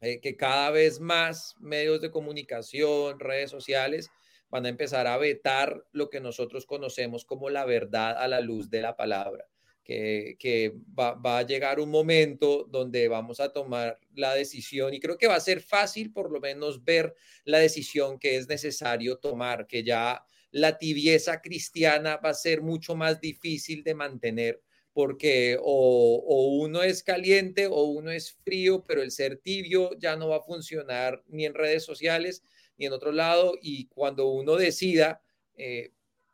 Eh, 0.00 0.18
que 0.20 0.34
cada 0.34 0.70
vez 0.70 0.98
más 0.98 1.56
medios 1.60 2.00
de 2.00 2.10
comunicación, 2.10 3.20
redes 3.20 3.50
sociales, 3.50 4.08
van 4.48 4.64
a 4.64 4.70
empezar 4.70 5.06
a 5.06 5.18
vetar 5.18 5.84
lo 5.92 6.08
que 6.08 6.20
nosotros 6.20 6.64
conocemos 6.64 7.26
como 7.26 7.50
la 7.50 7.66
verdad 7.66 8.16
a 8.16 8.28
la 8.28 8.40
luz 8.40 8.70
de 8.70 8.80
la 8.80 8.96
palabra 8.96 9.51
que, 9.82 10.74
va, 10.98 11.38
a 11.38 11.42
llegar 11.42 11.80
un 11.80 11.90
momento 11.90 12.66
donde 12.70 13.08
vamos 13.08 13.40
a 13.40 13.52
tomar 13.52 13.98
la 14.14 14.34
decisión 14.34 14.94
y 14.94 15.00
creo 15.00 15.18
que 15.18 15.26
va 15.26 15.36
a 15.36 15.40
ser 15.40 15.60
fácil 15.60 16.12
por 16.12 16.30
lo 16.30 16.40
menos 16.40 16.84
ver 16.84 17.14
la 17.44 17.58
decisión 17.58 18.18
que 18.18 18.36
es 18.36 18.48
necesario 18.48 19.18
tomar, 19.18 19.66
que 19.66 19.82
ya 19.82 20.24
la 20.50 20.78
tibieza 20.78 21.40
cristiana 21.40 22.16
va 22.16 22.30
a 22.30 22.34
ser 22.34 22.62
mucho 22.62 22.94
más 22.94 23.20
difícil 23.20 23.82
de 23.82 23.94
mantener 23.94 24.62
porque 24.92 25.56
o, 25.58 26.22
o, 26.26 26.56
uno 26.58 26.82
es 26.82 27.02
caliente 27.02 27.66
o 27.66 27.84
uno 27.84 28.10
es 28.10 28.32
frío, 28.44 28.84
pero 28.86 29.02
el 29.02 29.10
ser 29.10 29.38
tibio 29.38 29.90
ya 29.98 30.16
no 30.16 30.28
va 30.28 30.36
a 30.36 30.42
funcionar 30.42 31.22
ni 31.28 31.46
en 31.46 31.54
redes 31.54 31.82
sociales 31.84 32.42
ni 32.76 32.86
en 32.86 32.92
otro 32.92 33.10
lado 33.10 33.54
y 33.60 33.86
cuando 33.86 34.28
uno 34.28 34.56
decida... 34.56 35.22
Eh, 35.56 35.92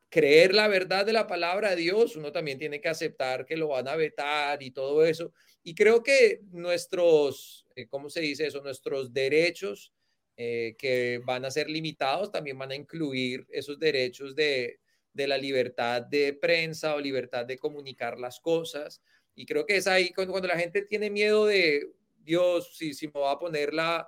creer 0.09 0.55
la 0.55 0.69
verdad 0.69 1.05
de 1.05 1.13
la 1.13 1.27
palabra 1.27 1.71
de 1.71 1.77
Dios, 1.77 2.17
uno 2.17 2.33
también 2.33 2.59
tiene 2.59 2.81
que 2.81 2.89
aceptar 2.89 3.45
que 3.45 3.57
lo 3.57 3.69
van 3.69 3.89
a 3.89 3.97
vetar 3.97 4.63
y 4.63 4.71
todo 4.71 5.05
eso. 5.05 5.33
Y 5.63 5.75
creo 5.75 6.03
que 6.03 6.41
nuestros, 6.51 7.67
eh, 7.77 7.87
¿cómo 7.89 8.09
se 8.09 8.21
dice 8.21 8.47
eso? 8.47 8.63
Nuestros 8.63 9.13
derechos 9.13 9.93
eh, 10.37 10.77
que 10.79 11.21
van 11.25 11.45
a 11.45 11.51
ser 11.51 11.69
limitados 11.69 12.31
también 12.31 12.59
van 12.59 12.71
a 12.71 12.77
incluir 12.77 13.47
esos 13.51 13.79
derechos 13.79 14.35
de, 14.35 14.81
de 15.13 15.27
la 15.27 15.37
libertad 15.37 16.03
de 16.03 16.33
prensa 16.33 16.95
o 16.95 17.01
libertad 17.01 17.45
de 17.45 17.59
comunicar 17.59 18.19
las 18.19 18.41
cosas. 18.41 19.03
Y 19.35 19.47
creo 19.47 19.67
que 19.67 19.77
es 19.77 19.87
ahí 19.87 20.13
cuando, 20.13 20.33
cuando 20.33 20.49
la 20.49 20.59
gente 20.59 20.83
tiene 20.83 21.11
miedo 21.11 21.47
de, 21.47 21.93
Dios, 22.29 22.77
si, 22.77 22.93
si 22.93 23.07
me 23.07 23.21
va 23.21 23.33
a 23.33 23.39
poner 23.39 23.73
la, 23.73 24.07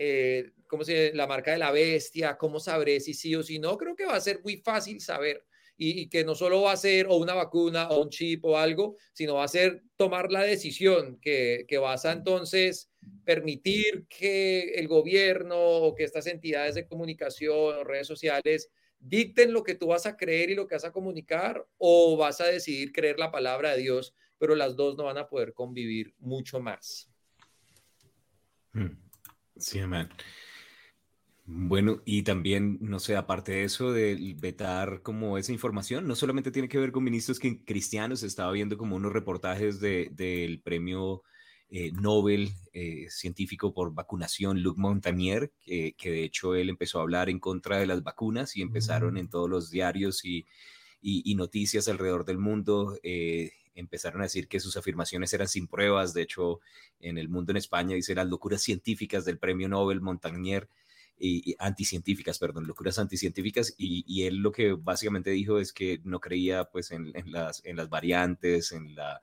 eh, 0.00 0.52
¿cómo 0.68 0.84
se 0.84 1.12
la 1.12 1.26
marca 1.26 1.50
de 1.50 1.58
la 1.58 1.72
bestia? 1.72 2.38
¿Cómo 2.38 2.60
sabré 2.60 3.00
si 3.00 3.14
sí 3.14 3.34
o 3.34 3.42
si 3.42 3.58
no? 3.58 3.76
Creo 3.76 3.96
que 3.96 4.06
va 4.06 4.14
a 4.14 4.20
ser 4.20 4.40
muy 4.44 4.58
fácil 4.58 5.00
saber 5.00 5.44
y, 5.76 6.08
que 6.08 6.24
no 6.24 6.36
solo 6.36 6.62
va 6.62 6.72
a 6.72 6.76
ser 6.76 7.06
o 7.08 7.16
una 7.16 7.34
vacuna 7.34 7.88
o 7.88 8.02
un 8.02 8.08
chip 8.08 8.44
o 8.44 8.56
algo, 8.56 8.96
sino 9.12 9.34
va 9.34 9.44
a 9.44 9.48
ser 9.48 9.82
tomar 9.96 10.30
la 10.30 10.42
decisión 10.42 11.18
que, 11.20 11.64
que 11.66 11.78
vas 11.78 12.04
a 12.04 12.12
entonces 12.12 12.90
permitir 13.24 14.06
que 14.08 14.74
el 14.74 14.86
gobierno 14.86 15.56
o 15.58 15.94
que 15.96 16.04
estas 16.04 16.28
entidades 16.28 16.76
de 16.76 16.86
comunicación 16.86 17.76
o 17.76 17.84
redes 17.84 18.06
sociales 18.06 18.70
dicten 19.00 19.52
lo 19.52 19.64
que 19.64 19.74
tú 19.74 19.88
vas 19.88 20.06
a 20.06 20.16
creer 20.16 20.50
y 20.50 20.54
lo 20.54 20.68
que 20.68 20.76
vas 20.76 20.84
a 20.84 20.92
comunicar 20.92 21.66
o 21.76 22.16
vas 22.16 22.40
a 22.40 22.46
decidir 22.46 22.92
creer 22.92 23.18
la 23.18 23.30
palabra 23.30 23.72
de 23.72 23.82
Dios, 23.82 24.14
pero 24.38 24.54
las 24.54 24.76
dos 24.76 24.96
no 24.96 25.04
van 25.04 25.18
a 25.18 25.28
poder 25.28 25.54
convivir 25.54 26.14
mucho 26.18 26.60
más. 26.60 27.10
Hmm. 28.72 29.07
Sí, 29.58 29.80
man. 29.80 30.08
Bueno, 31.50 32.02
y 32.04 32.22
también, 32.24 32.76
no 32.80 33.00
sé, 33.00 33.16
aparte 33.16 33.52
de 33.52 33.64
eso, 33.64 33.90
de 33.90 34.34
vetar 34.38 35.00
como 35.02 35.38
esa 35.38 35.50
información, 35.50 36.06
no 36.06 36.14
solamente 36.14 36.50
tiene 36.50 36.68
que 36.68 36.78
ver 36.78 36.92
con 36.92 37.04
ministros 37.04 37.38
que, 37.38 37.64
cristianos, 37.64 38.22
estaba 38.22 38.52
viendo 38.52 38.76
como 38.76 38.96
unos 38.96 39.14
reportajes 39.14 39.80
del 39.80 40.60
premio 40.62 41.22
eh, 41.70 41.90
Nobel 41.92 42.50
eh, 42.74 43.06
científico 43.08 43.72
por 43.72 43.94
vacunación, 43.94 44.62
Luc 44.62 44.76
Montagnier, 44.76 45.50
que, 45.64 45.94
de 45.98 46.24
hecho 46.24 46.54
él 46.54 46.68
empezó 46.68 46.98
a 46.98 47.02
hablar 47.02 47.30
en 47.30 47.40
contra 47.40 47.78
de 47.78 47.86
las 47.86 48.02
vacunas 48.02 48.54
y 48.54 48.60
empezaron 48.60 49.14
mm. 49.14 49.18
en 49.18 49.28
todos 49.30 49.48
los 49.48 49.70
diarios 49.70 50.26
y, 50.26 50.46
y, 51.00 51.34
noticias 51.34 51.88
alrededor 51.88 52.26
del 52.26 52.38
mundo. 52.38 52.98
Empezaron 53.78 54.20
a 54.20 54.24
decir 54.24 54.48
que 54.48 54.60
sus 54.60 54.76
afirmaciones 54.76 55.32
eran 55.32 55.48
sin 55.48 55.66
pruebas. 55.66 56.14
De 56.14 56.22
hecho, 56.22 56.60
en 57.00 57.18
el 57.18 57.28
mundo 57.28 57.52
en 57.52 57.58
España 57.58 57.94
dice 57.94 58.14
las 58.14 58.26
locuras 58.26 58.62
científicas 58.62 59.24
del 59.24 59.38
premio 59.38 59.68
Nobel 59.68 60.00
Montagnier 60.00 60.68
y, 61.18 61.56
anticientíficas, 61.58 62.38
perdón, 62.38 62.66
locuras 62.66 62.98
anticientíficas. 62.98 63.74
Y, 63.78 64.04
y, 64.06 64.24
él 64.24 64.36
lo 64.36 64.52
que 64.52 64.72
básicamente 64.72 65.30
dijo 65.30 65.58
es 65.58 65.72
que 65.72 66.00
no 66.04 66.20
creía 66.20 66.64
pues 66.64 66.90
en, 66.90 67.12
las, 67.26 67.64
en 67.64 67.76
las 67.76 67.88
variantes, 67.88 68.72
en 68.72 68.94
la 68.94 69.20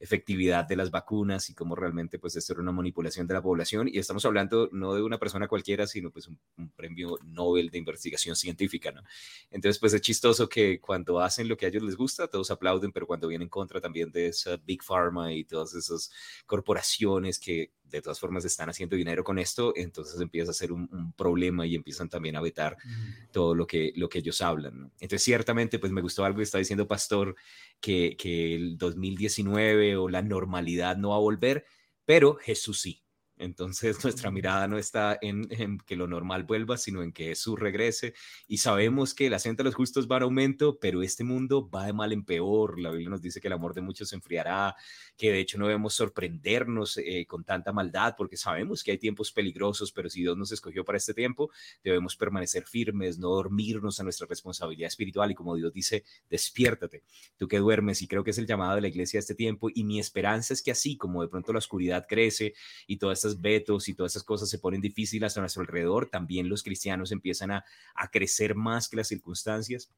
efectividad 0.00 0.64
de 0.64 0.76
las 0.76 0.90
vacunas 0.90 1.50
y 1.50 1.54
cómo 1.54 1.74
realmente 1.74 2.18
pues 2.18 2.36
esto 2.36 2.52
era 2.52 2.62
una 2.62 2.72
manipulación 2.72 3.26
de 3.26 3.34
la 3.34 3.42
población 3.42 3.88
y 3.88 3.98
estamos 3.98 4.24
hablando 4.24 4.68
no 4.72 4.94
de 4.94 5.02
una 5.02 5.18
persona 5.18 5.48
cualquiera 5.48 5.86
sino 5.86 6.10
pues 6.10 6.28
un, 6.28 6.38
premio 6.76 7.18
Nobel 7.24 7.70
de 7.70 7.78
investigación 7.78 8.36
científica, 8.36 8.92
¿no? 8.92 9.02
Entonces 9.50 9.78
pues 9.80 9.94
es 9.94 10.00
chistoso 10.00 10.48
que 10.48 10.80
cuando 10.80 11.20
hacen 11.20 11.48
lo 11.48 11.56
que 11.56 11.66
a 11.66 11.68
ellos 11.68 11.82
les 11.82 11.96
gusta 11.96 12.28
todos 12.28 12.50
aplauden 12.50 12.92
pero 12.92 13.06
cuando 13.06 13.28
vienen 13.28 13.46
en 13.46 13.48
contra 13.50 13.80
también 13.80 14.10
de 14.10 14.28
esa 14.28 14.56
Big 14.58 14.82
Pharma 14.82 15.32
y 15.32 15.44
todas 15.44 15.74
esas 15.74 16.10
corporaciones 16.46 17.38
que 17.38 17.72
de 17.90 18.02
todas 18.02 18.20
formas 18.20 18.44
están 18.44 18.68
haciendo 18.68 18.96
dinero 18.96 19.24
con 19.24 19.38
esto, 19.38 19.72
entonces 19.76 20.20
empieza 20.20 20.50
a 20.50 20.54
ser 20.54 20.72
un, 20.72 21.12
problema 21.16 21.66
y 21.66 21.74
empiezan 21.74 22.08
también 22.08 22.36
a 22.36 22.40
vetar 22.40 22.76
mm. 22.84 23.32
todo 23.32 23.54
lo 23.54 23.66
que, 23.66 23.92
lo 23.96 24.08
que 24.08 24.18
ellos 24.18 24.40
hablan. 24.40 24.92
Entonces, 25.00 25.22
ciertamente, 25.22 25.78
pues 25.78 25.92
me 25.92 26.00
gustó 26.00 26.24
algo 26.24 26.38
que 26.38 26.44
está 26.44 26.58
diciendo 26.58 26.86
Pastor, 26.86 27.34
que, 27.80 28.16
que 28.16 28.54
el 28.54 28.78
2019 28.78 29.96
o 29.96 30.08
la 30.08 30.22
normalidad 30.22 30.96
no 30.96 31.10
va 31.10 31.16
a 31.16 31.20
volver, 31.20 31.64
pero 32.04 32.36
Jesús 32.36 32.80
sí. 32.80 33.02
Entonces 33.38 33.96
nuestra 34.04 34.30
mirada 34.30 34.68
no 34.68 34.78
está 34.78 35.18
en, 35.20 35.78
que 35.86 35.96
lo 35.96 36.06
normal 36.06 36.44
vuelva, 36.44 36.76
sino 36.76 37.02
en 37.02 37.12
que 37.12 37.26
Jesús 37.26 37.58
regrese. 37.58 38.14
Y 38.46 38.58
sabemos 38.58 39.14
que 39.14 39.30
la 39.30 39.38
gente 39.38 39.62
de 39.62 39.64
los 39.64 39.74
justos 39.74 40.08
va 40.08 40.18
en 40.18 40.24
aumento, 40.24 40.78
pero 40.78 41.02
este 41.02 41.24
mundo 41.24 41.68
va 41.68 41.86
de 41.86 41.92
mal 41.92 42.12
en 42.12 42.24
peor. 42.24 42.80
La 42.80 42.90
Biblia 42.90 43.10
nos 43.10 43.22
dice 43.22 43.40
que 43.40 43.48
el 43.48 43.52
amor 43.52 43.74
de 43.74 43.80
muchos 43.80 44.08
se 44.08 44.16
enfriará, 44.16 44.74
que 45.16 45.32
de 45.32 45.40
hecho 45.40 45.58
no 45.58 45.66
debemos 45.66 45.94
sorprendernos 45.94 46.98
eh, 46.98 47.26
con 47.26 47.44
tanta 47.44 47.72
maldad, 47.72 48.14
porque 48.16 48.36
sabemos 48.36 48.82
que 48.82 48.92
hay 48.92 48.98
tiempos 48.98 49.32
peligrosos, 49.32 49.92
pero 49.92 50.10
si 50.10 50.20
Dios 50.20 50.36
nos 50.36 50.52
escogió 50.52 50.84
para 50.84 50.98
este 50.98 51.14
tiempo, 51.14 51.50
debemos 51.82 52.16
permanecer 52.16 52.64
firmes, 52.64 53.18
no 53.18 53.28
dormirnos 53.28 54.00
a 54.00 54.02
nuestra 54.02 54.26
responsabilidad 54.26 54.88
espiritual. 54.88 55.30
Y 55.30 55.34
como 55.34 55.56
Dios 55.56 55.72
dice, 55.72 56.04
despiértate, 56.28 57.04
tú 57.36 57.48
que 57.48 57.58
duermes. 57.58 58.02
Y 58.02 58.08
creo 58.08 58.24
que 58.24 58.30
es 58.30 58.38
el 58.38 58.46
llamado 58.46 58.76
de 58.76 58.82
la 58.82 58.88
iglesia 58.88 59.18
a 59.18 59.20
este 59.20 59.34
tiempo. 59.34 59.68
Y 59.72 59.84
mi 59.84 59.98
esperanza 59.98 60.54
es 60.54 60.62
que 60.62 60.70
así 60.70 60.96
como 60.96 61.22
de 61.22 61.28
pronto 61.28 61.52
la 61.52 61.58
oscuridad 61.58 62.06
crece 62.08 62.54
y 62.86 62.96
todas 62.96 63.18
estas 63.18 63.27
vetos 63.40 63.88
y 63.88 63.94
todas 63.94 64.12
esas 64.12 64.24
cosas 64.24 64.48
se 64.48 64.58
ponen 64.58 64.80
difíciles 64.80 65.36
a 65.36 65.40
nuestro 65.40 65.62
alrededor, 65.62 66.08
también 66.08 66.48
los 66.48 66.62
cristianos 66.62 67.12
empiezan 67.12 67.50
a, 67.50 67.64
a 67.94 68.10
crecer 68.10 68.54
más 68.54 68.88
que 68.88 68.96
las 68.96 69.08
circunstancias 69.08 69.90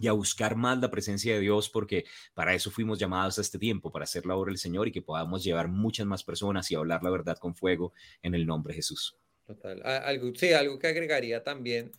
y 0.00 0.08
a 0.08 0.12
buscar 0.12 0.56
más 0.56 0.78
la 0.80 0.90
presencia 0.90 1.34
de 1.34 1.40
Dios, 1.40 1.68
porque 1.68 2.04
para 2.34 2.54
eso 2.54 2.70
fuimos 2.70 2.98
llamados 2.98 3.38
a 3.38 3.42
este 3.42 3.58
tiempo, 3.58 3.92
para 3.92 4.04
hacer 4.04 4.26
la 4.26 4.36
obra 4.36 4.50
del 4.50 4.58
Señor 4.58 4.88
y 4.88 4.92
que 4.92 5.02
podamos 5.02 5.44
llevar 5.44 5.68
muchas 5.68 6.06
más 6.06 6.24
personas 6.24 6.70
y 6.70 6.74
hablar 6.74 7.02
la 7.02 7.10
verdad 7.10 7.38
con 7.38 7.54
fuego 7.54 7.92
en 8.22 8.34
el 8.34 8.46
nombre 8.46 8.72
de 8.72 8.76
Jesús. 8.76 9.16
Total. 9.46 9.82
Algo, 9.84 10.32
sí, 10.34 10.52
algo 10.52 10.78
que 10.78 10.86
agregaría 10.86 11.42
también 11.42 11.92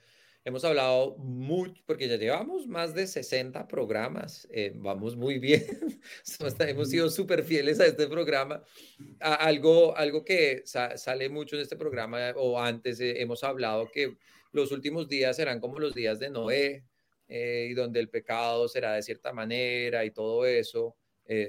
Hemos 0.45 0.65
hablado 0.65 1.15
mucho, 1.19 1.81
porque 1.85 2.09
ya 2.09 2.17
llevamos 2.17 2.67
más 2.67 2.93
de 2.93 3.07
60 3.07 3.65
programas, 3.65 4.45
eh, 4.51 4.73
vamos 4.75 5.15
muy 5.15 5.39
bien, 5.39 5.63
hemos 6.59 6.89
sido 6.89 7.09
súper 7.09 7.45
fieles 7.45 7.79
a 7.79 7.85
este 7.85 8.07
programa. 8.07 8.61
algo, 9.21 9.95
algo 9.95 10.25
que 10.25 10.63
sale 10.65 11.29
mucho 11.29 11.55
en 11.55 11.61
este 11.61 11.77
programa, 11.77 12.33
o 12.35 12.59
antes 12.59 12.99
eh, 12.99 13.21
hemos 13.21 13.41
hablado 13.45 13.89
que 13.89 14.17
los 14.51 14.73
últimos 14.73 15.07
días 15.07 15.37
serán 15.37 15.61
como 15.61 15.79
los 15.79 15.95
días 15.95 16.19
de 16.19 16.29
Noé, 16.29 16.83
eh, 17.29 17.69
y 17.71 17.73
donde 17.73 18.01
el 18.01 18.09
pecado 18.09 18.67
será 18.67 18.95
de 18.95 19.01
cierta 19.01 19.31
manera 19.31 20.03
y 20.03 20.11
todo 20.11 20.45
eso. 20.45 20.97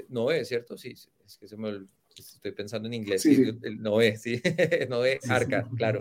Noé, 0.09 0.45
¿cierto? 0.45 0.79
Sí, 0.79 0.93
es 1.27 1.37
que 1.37 1.49
se 1.49 1.57
me 1.57 1.85
estoy 2.17 2.53
pensando 2.53 2.87
en 2.87 2.95
inglés, 2.95 3.23
sí, 3.23 3.59
Noé, 3.77 4.17
sí, 4.17 4.41
Noé, 4.89 5.19
arca, 5.29 5.69
claro. 5.77 5.99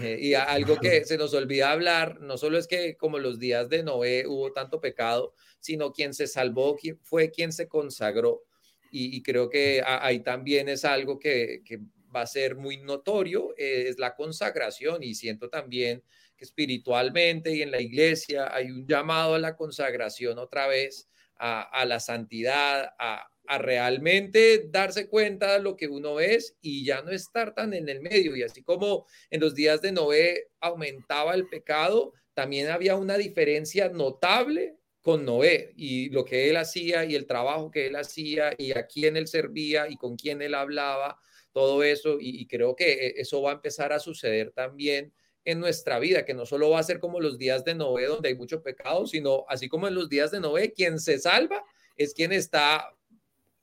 Eh, 0.00 0.18
y 0.20 0.34
algo 0.34 0.76
que 0.78 1.04
se 1.04 1.16
nos 1.16 1.32
olvida 1.34 1.70
hablar, 1.70 2.20
no 2.20 2.36
solo 2.36 2.58
es 2.58 2.66
que 2.66 2.96
como 2.96 3.18
los 3.18 3.38
días 3.38 3.68
de 3.68 3.82
Noé 3.82 4.26
hubo 4.26 4.52
tanto 4.52 4.80
pecado, 4.80 5.34
sino 5.60 5.92
quien 5.92 6.12
se 6.12 6.26
salvó 6.26 6.76
fue 7.02 7.30
quien 7.30 7.52
se 7.52 7.68
consagró. 7.68 8.42
Y, 8.90 9.22
creo 9.22 9.50
que 9.50 9.82
ahí 9.84 10.20
también 10.20 10.70
es 10.70 10.86
algo 10.86 11.18
que, 11.18 11.60
que 11.66 11.80
va 12.14 12.22
a 12.22 12.26
ser 12.26 12.56
muy 12.56 12.78
notorio, 12.78 13.52
eh, 13.58 13.86
es 13.88 13.98
la 13.98 14.14
consagración. 14.14 15.02
Y 15.02 15.14
siento 15.14 15.50
también 15.50 16.02
que 16.36 16.44
espiritualmente 16.44 17.54
y 17.54 17.62
en 17.62 17.70
la 17.70 17.80
iglesia 17.80 18.54
hay 18.54 18.70
un 18.70 18.86
llamado 18.86 19.34
a 19.34 19.38
la 19.38 19.56
consagración 19.56 20.38
otra 20.38 20.66
vez, 20.66 21.08
a, 21.38 21.84
la 21.86 22.00
santidad, 22.00 22.94
a, 22.98 23.28
realmente 23.58 24.66
darse 24.68 25.08
cuenta 25.08 25.52
de 25.52 25.60
lo 25.60 25.76
que 25.76 25.86
uno 25.86 26.18
es 26.18 26.56
y 26.60 26.84
ya 26.84 27.02
no 27.02 27.10
estar 27.12 27.54
tan 27.54 27.74
en 27.74 27.88
el 27.88 28.00
medio. 28.00 28.34
Y 28.36 28.42
así 28.42 28.62
como 28.62 29.06
en 29.30 29.40
los 29.40 29.54
días 29.54 29.80
de 29.82 29.92
Noé 29.92 30.48
aumentaba 30.60 31.34
el 31.34 31.46
pecado, 31.48 32.12
también 32.34 32.68
había 32.68 32.96
una 32.96 33.16
diferencia 33.16 33.88
notable 33.88 34.76
con 35.00 35.24
Noé 35.24 35.72
y 35.76 36.10
lo 36.10 36.24
que 36.24 36.50
él 36.50 36.56
hacía 36.56 37.04
y 37.04 37.14
el 37.14 37.26
trabajo 37.26 37.70
que 37.70 37.86
él 37.86 37.94
hacía 37.94 38.50
y 38.58 38.72
a 38.72 38.88
quién 38.88 39.16
él 39.16 39.28
servía 39.28 39.88
y 39.88 39.96
con 39.96 40.16
quién 40.16 40.42
él 40.42 40.54
hablaba, 40.54 41.20
todo 41.52 41.84
eso. 41.84 42.18
Y, 42.20 42.46
creo 42.48 42.74
que 42.74 42.92
e, 42.92 43.14
eso 43.20 43.40
va 43.40 43.52
a 43.52 43.54
empezar 43.54 43.92
a 43.92 44.00
suceder 44.00 44.50
también 44.50 45.12
en 45.46 45.60
nuestra 45.60 45.98
vida, 46.00 46.24
que 46.24 46.34
no 46.34 46.44
solo 46.44 46.70
va 46.70 46.80
a 46.80 46.82
ser 46.82 46.98
como 46.98 47.20
los 47.20 47.38
días 47.38 47.64
de 47.64 47.74
Noé 47.74 48.06
donde 48.06 48.28
hay 48.28 48.34
mucho 48.34 48.62
pecado, 48.62 49.06
sino 49.06 49.44
así 49.48 49.68
como 49.68 49.86
en 49.86 49.94
los 49.94 50.08
días 50.08 50.32
de 50.32 50.40
Noé, 50.40 50.72
quien 50.72 50.98
se 50.98 51.18
salva 51.18 51.64
es 51.96 52.12
quien 52.12 52.32
está 52.32 52.92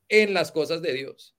en 0.08 0.34
las 0.34 0.52
cosas 0.52 0.82
de 0.82 0.94
Dios. 0.94 1.36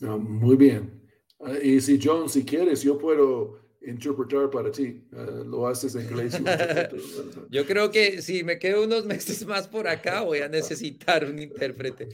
muy 0.00 0.56
bien. 0.56 1.02
Ah, 1.40 1.54
y 1.62 1.80
si 1.80 1.98
John, 2.00 2.28
si 2.28 2.44
quieres, 2.44 2.82
yo 2.82 2.98
puedo 2.98 3.58
interpretar 3.80 4.50
para 4.50 4.70
ti. 4.70 5.02
Ah, 5.14 5.42
lo 5.46 5.66
haces 5.66 5.94
en 5.94 6.02
inglés. 6.02 6.38
yo 7.50 7.64
creo 7.64 7.90
que 7.90 8.20
si 8.20 8.44
me 8.44 8.58
quedo 8.58 8.84
unos 8.84 9.06
meses 9.06 9.46
más 9.46 9.66
por 9.66 9.88
acá, 9.88 10.20
voy 10.20 10.40
a 10.40 10.48
necesitar 10.48 11.24
un 11.24 11.38
intérprete. 11.38 12.10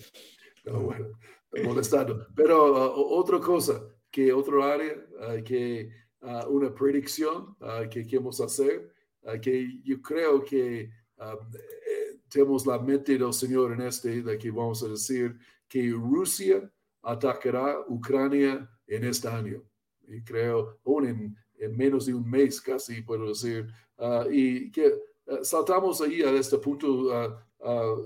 No, 0.64 0.82
bueno, 0.82 1.18
molestando. 1.64 2.28
Pero 2.36 2.76
ah, 2.76 2.92
otra 2.94 3.40
cosa, 3.40 3.82
que 4.08 4.32
otro 4.32 4.62
área, 4.62 4.94
que 5.44 6.00
una 6.22 6.74
predicción 6.74 7.56
que 7.90 8.06
queremos 8.06 8.40
hacer, 8.40 8.92
que 9.40 9.80
yo 9.82 10.00
creo 10.02 10.44
que 10.44 10.90
tenemos 12.30 12.64
la 12.66 12.78
mente 12.78 13.18
del 13.18 13.32
Señor 13.32 13.72
en 13.72 13.82
este, 13.82 14.22
de 14.22 14.38
que 14.38 14.50
vamos 14.50 14.82
a 14.82 14.88
decir 14.88 15.36
que 15.68 15.90
Rusia 15.90 16.70
atacará 17.02 17.84
Ucrania 17.88 18.68
en 18.86 19.04
este 19.04 19.28
año. 19.28 19.62
Y 20.06 20.22
creo, 20.22 20.78
aún 20.84 21.06
en, 21.06 21.76
menos 21.76 22.06
de 22.06 22.14
un 22.14 22.28
mes 22.28 22.60
casi, 22.60 23.02
puedo 23.02 23.28
decir. 23.28 23.66
Ah, 23.98 24.24
y 24.30 24.70
que 24.70 24.92
ah, 25.28 25.38
saltamos 25.42 26.00
ahí 26.00 26.22
a 26.22 26.30
este 26.32 26.58
punto, 26.58 27.38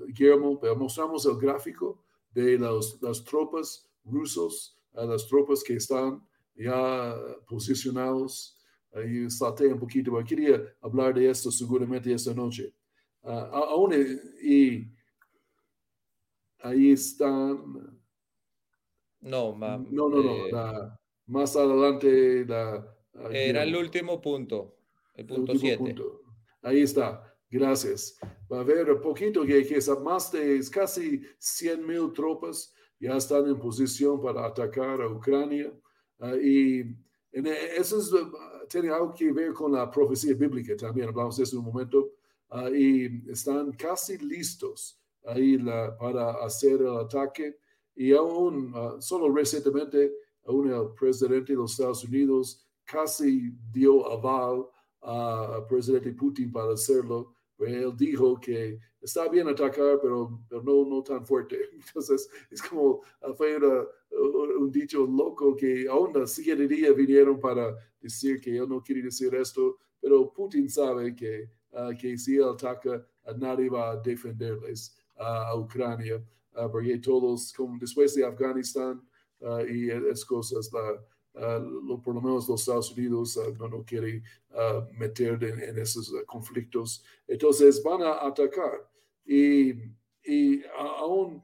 Guillermo, 0.09 0.61
mostramos 0.77 1.25
el 1.27 1.37
gráfico 1.37 2.03
de 2.31 2.59
las 2.59 3.25
tropas 3.25 3.89
rusos, 4.05 4.77
las 4.93 5.27
tropas 5.29 5.63
que 5.63 5.75
están 5.75 6.27
ya 6.55 7.15
posicionados. 7.47 8.59
Ahí 8.93 9.29
salté 9.29 9.67
un 9.67 9.79
poquito, 9.79 10.13
pero 10.13 10.25
quería 10.25 10.63
hablar 10.81 11.15
de 11.15 11.29
esto 11.29 11.51
seguramente 11.51 12.13
esta 12.13 12.33
noche. 12.33 12.73
Uh, 13.23 13.31
aún 13.31 13.93
y 14.43 14.87
ahí 16.61 16.93
están. 16.93 18.01
No, 19.21 19.57
no, 19.57 19.79
no, 19.91 20.09
no. 20.09 20.47
Eh, 20.47 20.91
más 21.27 21.57
adelante. 21.57 22.45
La, 22.47 22.87
era 23.31 23.63
el 23.63 23.75
último 23.75 24.21
punto, 24.21 24.77
el 25.15 25.27
punto 25.27 25.55
7. 25.55 25.95
Ahí 26.63 26.83
está. 26.83 27.35
Gracias. 27.51 28.19
Va 28.53 28.59
a 28.59 28.61
haber 28.61 28.91
un 28.91 29.01
poquito 29.01 29.45
que, 29.45 29.65
que 29.65 29.77
es 29.77 29.89
más 30.01 30.33
de 30.33 30.61
casi 30.71 31.23
100 31.39 31.87
mil 31.87 32.13
tropas 32.13 32.75
ya 32.99 33.17
están 33.17 33.47
en 33.47 33.59
posición 33.59 34.21
para 34.21 34.47
atacar 34.47 35.01
a 35.03 35.09
Ucrania. 35.09 35.73
Uh, 36.19 36.37
y 36.37 36.81
en, 37.33 37.47
eso 37.77 37.99
es, 37.99 38.13
uh, 38.13 38.31
tiene 38.69 38.91
algo 38.91 39.13
que 39.13 39.33
ver 39.33 39.53
con 39.53 39.73
la 39.73 39.91
profecía 39.91 40.35
bíblica 40.35 40.77
también. 40.77 41.09
Hablamos 41.09 41.37
de 41.37 41.45
eso 41.45 41.57
en 41.57 41.67
un 41.67 41.73
momento. 41.73 42.13
Ah, 42.51 42.71
y 42.71 43.23
están 43.29 43.73
casi 43.73 44.19
listos 44.19 45.01
ahí 45.25 45.59
la, 45.59 45.97
para 45.97 46.45
hacer 46.45 46.81
el 46.81 46.97
ataque. 46.97 47.59
Y 47.97 48.13
aún, 48.13 48.75
uh, 48.75 49.01
solo 49.01 49.33
recientemente, 49.35 50.13
aún 50.47 50.71
el 50.71 50.95
presidente 50.99 51.53
de 51.53 51.59
los 51.59 51.73
Estados 51.73 52.05
Unidos 52.05 52.67
casi 52.85 53.51
dio 53.73 54.11
aval 54.11 54.67
al 55.01 55.67
presidente 55.67 56.13
Putin 56.13 56.53
para 56.53 56.73
hacerlo. 56.73 57.35
Él 57.59 57.97
dijo 57.97 58.39
que 58.41 58.79
está 59.05 59.29
bien 59.29 59.49
atacar, 59.49 60.01
pero, 60.03 60.41
pero 60.49 60.63
no, 60.63 60.85
no 60.85 61.03
tan 61.03 61.25
fuerte. 61.25 61.59
Entonces, 61.87 62.29
es 62.51 62.63
como 62.63 63.03
fue 63.37 63.59
un 64.59 64.71
dicho 64.71 65.07
loco 65.07 65.55
que 65.55 65.87
aún 65.89 66.17
el 66.17 66.27
siguiente 66.27 66.67
día 66.67 66.93
vinieron 66.93 67.39
para 67.39 67.77
decir 68.01 68.41
que 68.41 68.57
él 68.57 68.69
no 68.69 68.83
quiere 68.83 69.03
decir 69.03 69.35
esto, 69.35 69.77
pero 70.01 70.33
Putin 70.33 70.69
sabe 70.69 71.15
que 71.15 71.49
Ah, 71.75 71.91
que 71.99 72.17
si 72.17 72.37
él 72.37 72.45
ataca, 72.45 73.05
nadie 73.37 73.69
va 73.69 73.91
a 73.91 73.97
defenderles 73.97 74.97
a 75.17 75.57
Ucrania, 75.57 76.23
ah, 76.55 76.69
porque 76.71 76.99
todos, 76.99 77.53
después 77.81 78.15
de 78.15 78.25
Afganistán 78.25 79.03
ah, 79.43 79.63
y 79.69 79.91
es 79.91 80.25
cosas, 80.25 80.69
por 80.69 82.15
lo 82.15 82.21
menos 82.21 82.49
los 82.49 82.61
Estados 82.61 82.93
Unidos 82.93 83.41
no, 83.59 83.69
no 83.69 83.85
quiere 83.85 84.23
meter 84.97 85.43
en, 85.43 85.79
esos 85.79 86.15
conflictos. 86.27 87.03
Entonces 87.27 87.83
van 87.83 88.03
a 88.03 88.25
atacar 88.25 88.89
y, 89.25 89.73
y 90.25 90.63
aún 90.79 91.43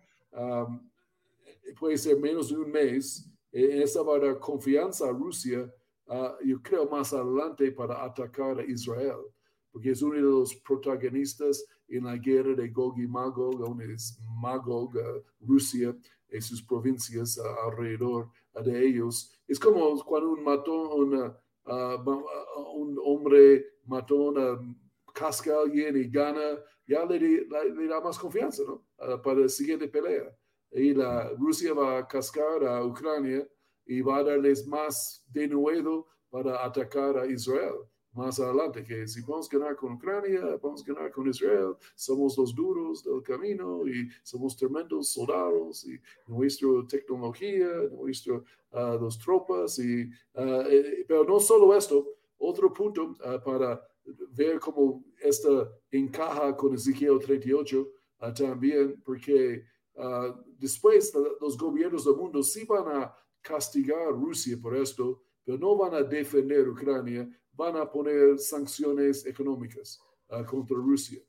puede 1.78 1.96
ser 1.98 2.18
menos 2.18 2.50
de 2.50 2.56
un 2.56 2.70
mes, 2.70 3.28
eh, 3.52 3.82
esa 3.82 4.02
va 4.02 4.16
a 4.16 4.20
dar 4.20 4.38
confianza 4.38 5.08
a 5.08 5.12
Rusia, 5.12 5.72
yo 6.44 6.60
creo 6.60 6.88
más 6.88 7.12
adelante 7.12 7.70
para 7.70 8.04
atacar 8.04 8.58
a 8.58 8.64
Israel 8.64 9.20
porque 9.72 9.90
es 9.90 10.02
uno 10.02 10.14
de 10.14 10.22
los 10.22 10.54
protagonistas 10.56 11.64
en 11.88 12.04
la 12.04 12.16
guerra 12.16 12.54
de 12.54 12.68
Gog 12.68 12.98
y 12.98 13.06
Magog, 13.06 13.58
donde 13.58 13.92
es 13.94 14.18
Magog, 14.40 14.94
uh, 14.96 15.22
Rusia 15.40 15.96
y 16.30 16.40
sus 16.40 16.62
provincias 16.62 17.38
uh, 17.38 17.68
alrededor 17.68 18.30
de 18.64 18.86
ellos. 18.86 19.32
Es 19.46 19.58
como 19.58 19.96
cuando 20.04 20.30
un, 20.30 20.44
mató 20.44 20.94
una, 20.94 21.36
uh, 21.66 22.80
un 22.80 22.98
hombre 23.04 23.64
mató 23.86 24.16
una 24.16 24.58
casca 25.12 25.54
a 25.54 25.60
alguien 25.62 25.96
y 25.96 26.08
gana, 26.08 26.58
ya 26.86 27.04
le, 27.04 27.18
le, 27.18 27.86
da 27.86 28.00
más 28.00 28.18
confianza 28.18 28.62
¿no? 28.66 28.84
para 29.22 29.40
la 29.40 29.48
siguiente 29.48 29.88
pelea. 29.88 30.36
Y 30.72 30.94
la 30.94 31.30
Rusia 31.30 31.74
va 31.74 31.98
a 31.98 32.06
cascar 32.06 32.64
a 32.64 32.84
Ucrania 32.84 33.46
y 33.86 34.00
va 34.00 34.18
a 34.18 34.24
darles 34.24 34.66
más 34.66 35.24
de 35.28 35.48
nuevo 35.48 36.06
para 36.30 36.64
atacar 36.64 37.18
a 37.18 37.26
Israel 37.26 37.74
más 38.12 38.40
adelante, 38.40 38.82
que 38.82 39.06
si 39.06 39.20
vamos 39.22 39.48
a 39.52 39.58
ganar 39.58 39.76
con 39.76 39.92
Ucrania, 39.92 40.58
vamos 40.60 40.82
a 40.82 40.92
ganar 40.92 41.10
con 41.12 41.28
Israel, 41.28 41.76
somos 41.94 42.36
los 42.36 42.54
duros 42.54 43.04
del 43.04 43.22
camino 43.22 43.86
y 43.86 44.08
somos 44.22 44.56
tremendos 44.56 45.12
soldados 45.12 45.86
y 45.86 46.00
nuestra 46.26 46.68
tecnología, 46.88 47.68
nuestras 47.92 48.42
uh, 48.72 48.98
dos 48.98 49.18
tropas, 49.18 49.78
y, 49.78 50.04
uh, 50.34 51.04
pero 51.06 51.24
no 51.24 51.38
solo 51.38 51.76
esto, 51.76 52.04
otro 52.38 52.72
punto 52.72 53.14
uh, 53.24 53.40
para 53.44 53.80
ver 54.30 54.58
cómo 54.58 55.04
esto 55.20 55.70
encaja 55.90 56.56
con 56.56 56.74
Ezequiel 56.74 57.18
38 57.18 57.88
también, 58.34 59.00
porque 59.04 59.64
después 60.58 61.12
los 61.40 61.56
gobiernos 61.56 62.04
del 62.04 62.16
mundo 62.16 62.42
sí 62.42 62.64
van 62.64 62.88
a 62.88 63.14
castigar 63.40 64.02
a 64.02 64.10
Rusia 64.10 64.58
por 64.60 64.76
esto, 64.76 65.22
pero 65.44 65.58
no 65.58 65.76
van 65.76 65.94
a 65.94 66.02
defender 66.02 66.68
Ucrania, 66.68 67.28
van 67.52 67.76
a 67.76 67.90
poner 67.90 68.38
sanciones 68.38 69.26
económicas 69.26 70.00
uh, 70.30 70.44
contra 70.44 70.76
Rusia. 70.76 71.20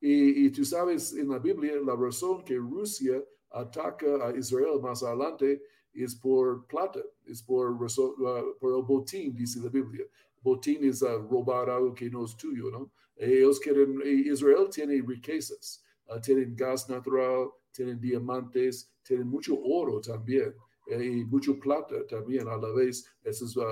Y, 0.00 0.46
y, 0.46 0.50
tú 0.50 0.64
sabes 0.64 1.14
en 1.14 1.28
la 1.28 1.38
Biblia 1.38 1.76
la 1.84 1.96
razón 1.96 2.44
que 2.44 2.56
Rusia 2.56 3.22
ataca 3.50 4.26
a 4.26 4.36
Israel 4.36 4.80
más 4.82 5.02
adelante 5.02 5.62
es 5.92 6.14
por 6.14 6.66
plata, 6.66 7.00
es 7.26 7.42
por, 7.42 7.72
uh, 7.72 8.58
por 8.58 8.76
el 8.76 8.82
botín, 8.82 9.34
dice 9.34 9.60
la 9.60 9.70
Biblia. 9.70 10.04
Botín 10.44 10.84
es 10.84 11.02
uh, 11.02 11.26
robar 11.28 11.70
algo 11.70 11.94
que 11.94 12.10
no 12.10 12.24
es 12.24 12.36
tuyo, 12.36 12.70
¿no? 12.70 12.92
Ellos 13.16 13.58
quieren, 13.58 14.00
Israel 14.04 14.68
tiene 14.70 15.00
riquezas, 15.00 15.82
tienen 16.22 16.54
gas 16.54 16.88
natural, 16.88 17.48
tienen 17.72 18.00
diamantes, 18.00 18.92
tienen 19.02 19.28
mucho 19.28 19.56
oro 19.58 20.00
también 20.00 20.54
y 20.86 21.24
mucho 21.24 21.58
plata 21.58 22.06
también 22.06 22.46
a 22.48 22.56
la 22.56 22.70
vez, 22.72 23.06
esas 23.22 23.56
uh, 23.56 23.62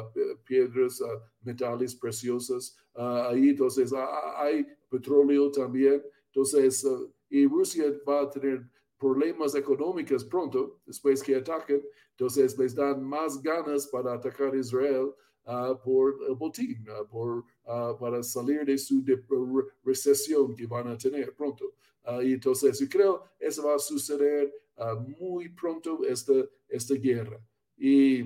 piedras, 0.45 1.01
uh, 1.01 1.21
metales 1.43 1.95
preciosos. 1.95 2.77
Uh, 2.95 3.29
ahí 3.29 3.51
entonces 3.51 3.93
hay 4.37 4.67
petróleo 4.89 5.51
también. 5.51 6.03
Entonces, 6.27 6.87
y 7.29 7.47
Rusia 7.47 7.85
va 8.09 8.23
a 8.23 8.31
tener 8.31 8.67
problemas 9.03 9.57
económicos 9.57 10.25
pronto, 10.25 10.79
después 10.87 11.21
que 11.25 11.35
ataquen. 11.35 11.83
Entonces, 12.11 12.57
les 12.57 12.73
dan 12.73 13.03
más 13.03 13.43
ganas 13.43 13.89
para 13.89 14.15
atacar 14.15 14.55
Israel 14.55 15.13
por 15.83 16.15
el 16.29 16.37
botín, 16.37 16.87
por, 17.11 17.45
para 17.99 18.23
salir 18.23 18.65
de 18.65 18.79
su 18.79 19.05
recesión 19.83 20.55
que 20.55 20.67
van 20.69 20.87
a 20.87 20.97
tener 20.97 21.35
pronto. 21.35 21.75
y 22.23 22.35
entonces, 22.35 22.79
yo 22.79 22.89
creo 22.89 23.25
eso 23.41 23.67
va 23.67 23.75
a 23.75 23.79
suceder 23.79 24.53
muy 25.19 25.49
pronto 25.49 26.05
esta, 26.05 26.35
esta 26.69 26.95
guerra. 26.95 27.41
Y, 27.77 28.23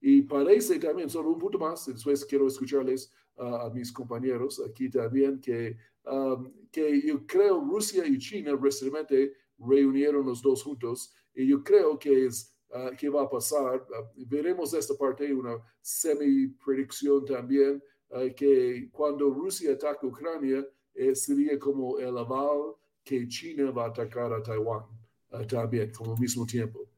y, 0.00 0.22
parece 0.22 0.80
también, 0.80 1.08
solo 1.08 1.30
un 1.30 1.38
punto 1.38 1.58
más, 1.58 1.86
después 1.86 2.24
quiero 2.24 2.48
escucharles 2.48 3.12
a 3.36 3.70
mis 3.72 3.92
compañeros 3.92 4.60
aquí 4.68 4.88
también, 4.88 5.40
que, 5.40 5.76
um, 6.04 6.52
que 6.72 7.00
yo 7.02 7.24
creo 7.26 7.60
Rusia 7.60 8.04
y 8.06 8.18
China 8.18 8.58
recientemente 8.60 9.34
reunieron 9.58 10.26
los 10.26 10.42
dos 10.42 10.62
juntos 10.62 11.14
y 11.34 11.46
yo 11.46 11.62
creo 11.62 11.98
que 11.98 12.26
es 12.26 12.56
Uh, 12.68 12.94
que 12.96 13.08
va 13.08 13.22
a 13.22 13.30
pasar. 13.30 13.86
Uh, 13.88 14.26
veremos 14.26 14.74
esta 14.74 14.94
parte, 14.94 15.32
una 15.32 15.56
semi-predicción 15.80 17.24
también, 17.24 17.80
uh, 18.10 18.34
que 18.34 18.88
cuando 18.90 19.30
Rusia 19.30 19.72
ataca 19.72 20.04
Ucrania, 20.04 20.66
eh, 20.92 21.14
sería 21.14 21.58
como 21.60 21.98
el 21.98 22.18
aval 22.18 22.74
que 23.04 23.28
China 23.28 23.70
va 23.70 23.84
a 23.84 23.88
atacar 23.88 24.32
a 24.32 24.42
Taiwán. 24.42 24.82
Ah, 25.30 25.46
también, 25.46 25.92
como 25.92 26.16
mismo 26.16 26.44
tiempo. 26.46 26.88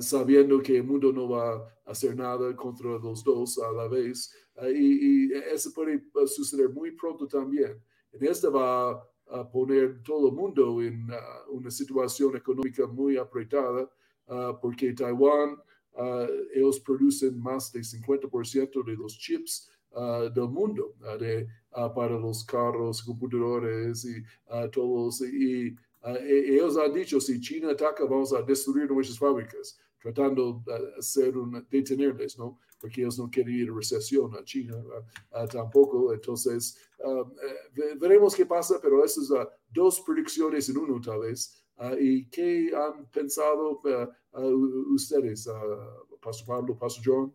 Sabiendo 0.00 0.62
que 0.62 0.76
el 0.76 0.84
mundo 0.84 1.12
no 1.12 1.28
va 1.28 1.54
a 1.54 1.90
hacer 1.90 2.16
nada 2.16 2.54
contra 2.54 2.90
los 2.98 3.22
dos 3.24 3.58
a 3.58 3.72
la 3.72 3.88
vez. 3.88 4.32
Y, 4.72 5.26
y, 5.26 5.32
eso 5.52 5.72
puede 5.72 6.00
suceder 6.26 6.70
muy 6.70 6.92
pronto 6.92 7.26
también. 7.26 7.82
En 8.12 8.24
esta 8.24 8.48
va 8.48 9.04
a 9.30 9.50
poner 9.50 10.02
todo 10.02 10.28
el 10.28 10.34
mundo 10.34 10.82
en 10.82 11.08
una 11.50 11.70
situación 11.70 12.36
económica 12.36 12.86
muy 12.86 13.16
apretada, 13.16 13.90
porque 14.60 14.92
Taiwán, 14.92 15.56
ellos 16.54 16.80
producen 16.80 17.38
más 17.40 17.72
del 17.72 17.84
50% 17.84 18.84
de 18.84 18.96
los 18.96 19.18
chips 19.18 19.70
del 20.34 20.48
mundo 20.48 20.94
de, 21.18 21.46
para 21.70 22.18
los 22.18 22.44
carros, 22.44 23.02
computadores 23.02 24.04
y 24.04 24.22
todos. 24.70 25.20
Y 25.22 25.76
Uh, 26.04 26.18
ellos 26.22 26.76
han 26.76 26.92
dicho, 26.92 27.18
si 27.18 27.40
China 27.40 27.70
ataca, 27.70 28.04
vamos 28.04 28.32
a 28.34 28.42
destruir 28.42 28.90
nuestras 28.90 29.18
fábricas, 29.18 29.78
tratando 30.04 30.62
de 30.66 30.98
hacer 30.98 31.34
un, 31.36 31.66
detenerles, 31.70 32.38
¿no? 32.38 32.60
Porque 32.78 33.00
ellos 33.00 33.18
no 33.18 33.30
quieren 33.30 33.54
ir 33.54 33.70
a 33.70 33.74
recesión 33.74 34.34
a 34.36 34.44
China 34.44 34.76
uh, 34.76 35.48
tampoco. 35.48 36.12
Entonces, 36.12 36.76
eh, 36.98 37.94
veremos 37.96 38.34
qué 38.34 38.44
pasa, 38.44 38.78
pero 38.82 39.02
esas 39.02 39.26
son 39.26 39.48
dos 39.70 40.02
predicciones 40.02 40.68
en 40.68 40.76
uno, 40.76 41.00
tal 41.00 41.20
vez. 41.20 41.64
¿Y 41.98 42.26
qué 42.26 42.70
han 42.76 43.06
pensado 43.10 43.80
ustedes, 44.94 45.48
Pastor 46.20 46.46
Pablo, 46.46 46.78
Pastor 46.78 47.02
John? 47.04 47.34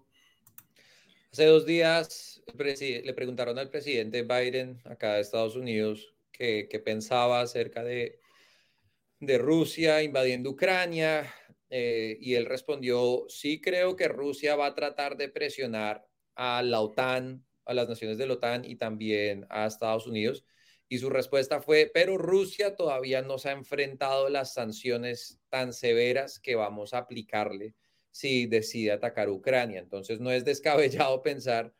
Hace 1.31 1.45
dos 1.45 1.65
días 1.65 2.41
le 2.55 3.13
preguntaron 3.13 3.57
al 3.57 3.69
presidente 3.69 4.21
Biden 4.21 4.79
acá 4.85 5.15
de 5.15 5.21
Estados 5.21 5.55
Unidos 5.55 6.13
qué 6.31 6.81
pensaba 6.85 7.41
acerca 7.41 7.83
de 7.83 8.19
de 9.19 9.37
Rusia 9.37 10.01
invadiendo 10.01 10.51
Ucrania 10.51 11.29
eh, 11.69 12.17
y 12.19 12.35
él 12.35 12.45
respondió, 12.45 13.25
sí 13.29 13.61
creo 13.61 13.95
que 13.95 14.07
Rusia 14.07 14.55
va 14.55 14.67
a 14.67 14.75
tratar 14.75 15.17
de 15.17 15.29
presionar 15.29 16.05
a 16.35 16.63
la 16.63 16.81
OTAN, 16.81 17.45
a 17.65 17.73
las 17.73 17.87
naciones 17.87 18.17
de 18.17 18.27
la 18.27 18.33
OTAN 18.33 18.65
y 18.65 18.75
también 18.75 19.45
a 19.49 19.65
Estados 19.65 20.07
Unidos. 20.07 20.45
Y 20.87 20.97
su 20.97 21.09
respuesta 21.09 21.61
fue, 21.61 21.91
pero 21.93 22.17
Rusia 22.17 22.75
todavía 22.75 23.21
no 23.21 23.37
se 23.37 23.49
ha 23.49 23.51
enfrentado 23.51 24.27
a 24.27 24.29
las 24.31 24.53
sanciones 24.53 25.39
tan 25.49 25.73
severas 25.73 26.39
que 26.39 26.55
vamos 26.55 26.93
a 26.93 26.99
aplicarle 26.99 27.75
si 28.11 28.47
decide 28.47 28.91
atacar 28.91 29.29
Ucrania. 29.29 29.79
Entonces 29.79 30.19
no 30.19 30.31
es 30.31 30.45
descabellado 30.45 31.21
pensar 31.21 31.73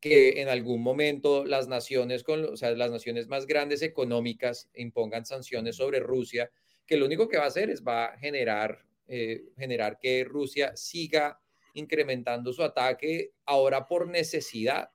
que 0.00 0.40
en 0.40 0.48
algún 0.48 0.82
momento 0.82 1.44
las 1.44 1.68
naciones, 1.68 2.22
con, 2.22 2.44
o 2.44 2.56
sea, 2.56 2.72
las 2.72 2.90
naciones 2.90 3.28
más 3.28 3.46
grandes 3.46 3.82
económicas 3.82 4.70
impongan 4.74 5.26
sanciones 5.26 5.76
sobre 5.76 6.00
Rusia 6.00 6.50
que 6.86 6.96
lo 6.96 7.06
único 7.06 7.28
que 7.28 7.38
va 7.38 7.44
a 7.44 7.48
hacer 7.48 7.70
es 7.70 7.84
va 7.84 8.06
a 8.06 8.18
generar, 8.18 8.84
eh, 9.12 9.42
generar 9.58 9.98
que 9.98 10.22
Rusia 10.22 10.76
siga 10.76 11.40
incrementando 11.74 12.52
su 12.52 12.62
ataque 12.62 13.32
ahora 13.44 13.88
por 13.88 14.06
necesidad 14.06 14.90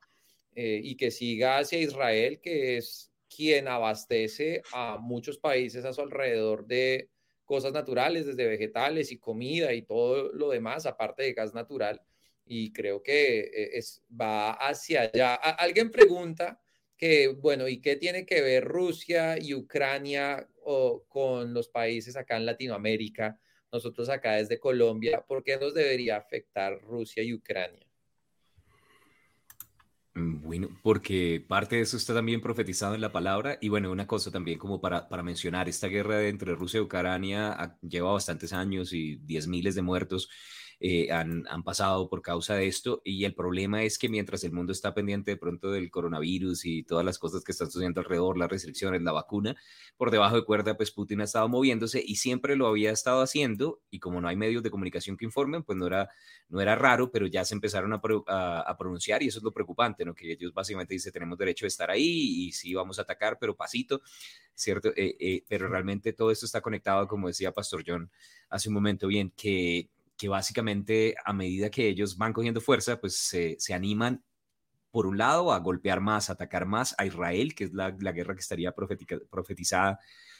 eh, 0.54 0.80
y 0.82 0.96
que 0.96 1.10
siga 1.10 1.58
hacia 1.58 1.80
Israel, 1.80 2.40
que 2.40 2.78
es 2.78 3.12
quien 3.28 3.68
abastece 3.68 4.62
a 4.72 4.96
muchos 4.96 5.36
países 5.36 5.84
a 5.84 5.92
su 5.92 6.00
alrededor 6.00 6.66
de 6.66 7.10
cosas 7.44 7.74
naturales, 7.74 8.24
desde 8.24 8.48
vegetales 8.48 9.12
y 9.12 9.18
comida 9.18 9.74
y 9.74 9.82
todo 9.82 10.32
lo 10.32 10.48
demás, 10.48 10.86
aparte 10.86 11.22
de 11.24 11.34
gas 11.34 11.52
natural. 11.52 12.00
Y 12.46 12.72
creo 12.72 13.02
que 13.02 13.40
eh, 13.40 13.70
es, 13.74 14.02
va 14.10 14.52
hacia 14.52 15.02
allá. 15.02 15.34
alguien 15.34 15.90
pregunta 15.90 16.58
que, 16.96 17.28
bueno, 17.28 17.68
¿y 17.68 17.82
qué 17.82 17.96
tiene 17.96 18.24
que 18.24 18.40
ver 18.40 18.64
Rusia 18.64 19.36
y 19.38 19.52
Ucrania 19.52 20.48
o 20.64 21.04
con 21.06 21.52
los 21.52 21.68
países 21.68 22.16
acá 22.16 22.38
en 22.38 22.46
Latinoamérica? 22.46 23.38
Nosotros 23.76 24.08
acá 24.08 24.32
desde 24.32 24.58
Colombia, 24.58 25.22
¿por 25.28 25.44
qué 25.44 25.58
nos 25.58 25.74
debería 25.74 26.16
afectar 26.16 26.80
Rusia 26.80 27.22
y 27.22 27.34
Ucrania? 27.34 27.86
Mm, 30.14 30.40
bueno, 30.40 30.68
porque 30.82 31.44
parte 31.46 31.76
de 31.76 31.82
eso 31.82 31.98
está 31.98 32.14
también 32.14 32.40
profetizado 32.40 32.94
en 32.94 33.02
la 33.02 33.12
palabra. 33.12 33.58
Y 33.60 33.68
bueno, 33.68 33.92
una 33.92 34.06
cosa 34.06 34.30
también 34.30 34.58
como 34.58 34.80
para, 34.80 35.10
para 35.10 35.22
mencionar, 35.22 35.68
esta 35.68 35.88
guerra 35.88 36.26
entre 36.26 36.54
Rusia 36.54 36.78
y 36.78 36.84
Ucrania 36.84 37.76
lleva 37.82 38.14
bastantes 38.14 38.54
años 38.54 38.94
y 38.94 39.16
diez 39.16 39.46
miles 39.46 39.74
de 39.74 39.82
muertos. 39.82 40.30
Eh, 40.78 41.10
han, 41.10 41.46
pasado 41.64 42.10
por 42.10 42.20
causa 42.20 42.54
de 42.54 42.66
esto 42.66 43.00
y 43.02 43.24
el 43.24 43.34
problema 43.34 43.82
es 43.82 43.98
que 43.98 44.10
mientras 44.10 44.44
el 44.44 44.52
mundo 44.52 44.72
está 44.72 44.92
pendiente 44.92 45.30
de 45.30 45.38
pronto 45.38 45.70
del 45.70 45.90
coronavirus 45.90 46.66
y 46.66 46.82
todas 46.82 47.02
las 47.02 47.18
cosas 47.18 47.42
que 47.44 47.52
están 47.52 47.70
sucediendo 47.70 48.00
alrededor, 48.00 48.36
las 48.36 48.50
restricciones, 48.50 49.00
la 49.00 49.12
vacuna, 49.12 49.56
por 49.96 50.10
debajo 50.10 50.36
de 50.36 50.44
cuerda, 50.44 50.76
pues 50.76 50.90
Putin 50.90 51.22
ha 51.22 51.24
estado 51.24 51.48
moviéndose 51.48 52.02
y 52.06 52.16
siempre 52.16 52.56
lo 52.56 52.66
había 52.66 52.90
estado 52.90 53.22
haciendo 53.22 53.80
y 53.90 54.00
como 54.00 54.20
no 54.20 54.28
hay 54.28 54.36
medios 54.36 54.62
de 54.62 54.70
comunicación 54.70 55.16
que 55.16 55.24
informen, 55.24 55.62
pues 55.62 55.78
no 55.78 55.86
era, 55.86 56.10
no 56.50 56.60
era 56.60 56.76
raro, 56.76 57.10
pero 57.10 57.26
ya 57.26 57.44
se 57.46 57.54
empezaron 57.54 57.94
a, 57.94 58.00
a, 58.66 58.76
pronunciar 58.76 59.22
y 59.22 59.28
eso 59.28 59.38
es 59.38 59.44
lo 59.44 59.52
preocupante, 59.52 60.04
¿no? 60.04 60.14
Que 60.14 60.32
ellos 60.32 60.52
básicamente 60.52 60.92
dicen 60.92 61.12
tenemos 61.12 61.38
derecho 61.38 61.64
a 61.64 61.68
estar 61.68 61.90
ahí 61.90 62.46
y 62.46 62.52
sí 62.52 62.74
vamos 62.74 62.98
a 62.98 63.02
atacar, 63.02 63.38
pero 63.40 63.56
pasito. 63.56 64.02
¿cierto? 64.54 64.88
Eh, 64.96 65.16
eh, 65.20 65.44
pero 65.48 65.68
realmente 65.68 66.12
todo 66.14 66.30
esto 66.30 66.46
está 66.46 66.62
conectado, 66.62 67.06
como 67.06 67.28
decía 67.28 67.52
Pastor 67.52 67.84
John 67.86 68.10
hace 68.48 68.68
un 68.68 68.74
momento 68.74 69.06
bien, 69.06 69.32
que 69.36 69.90
que 70.16 70.28
básicamente 70.28 71.14
a 71.24 71.32
medida 71.32 71.70
que 71.70 71.88
ellos 71.88 72.16
van 72.16 72.32
cogiendo 72.32 72.60
fuerza, 72.60 73.00
pues 73.00 73.16
se, 73.16 73.74
animan, 73.74 74.24
por 74.90 75.06
un 75.06 75.18
lado, 75.18 75.52
a 75.52 75.58
golpear 75.58 76.00
más, 76.00 76.30
a 76.30 76.34
atacar 76.34 76.66
más 76.66 76.94
a 76.98 77.06
Israel, 77.06 77.54
que 77.54 77.64
es 77.64 77.72
la, 77.72 77.90
guerra 77.90 78.34
que 78.34 78.40
estaría 78.40 78.72
profetizada, 78.72 79.98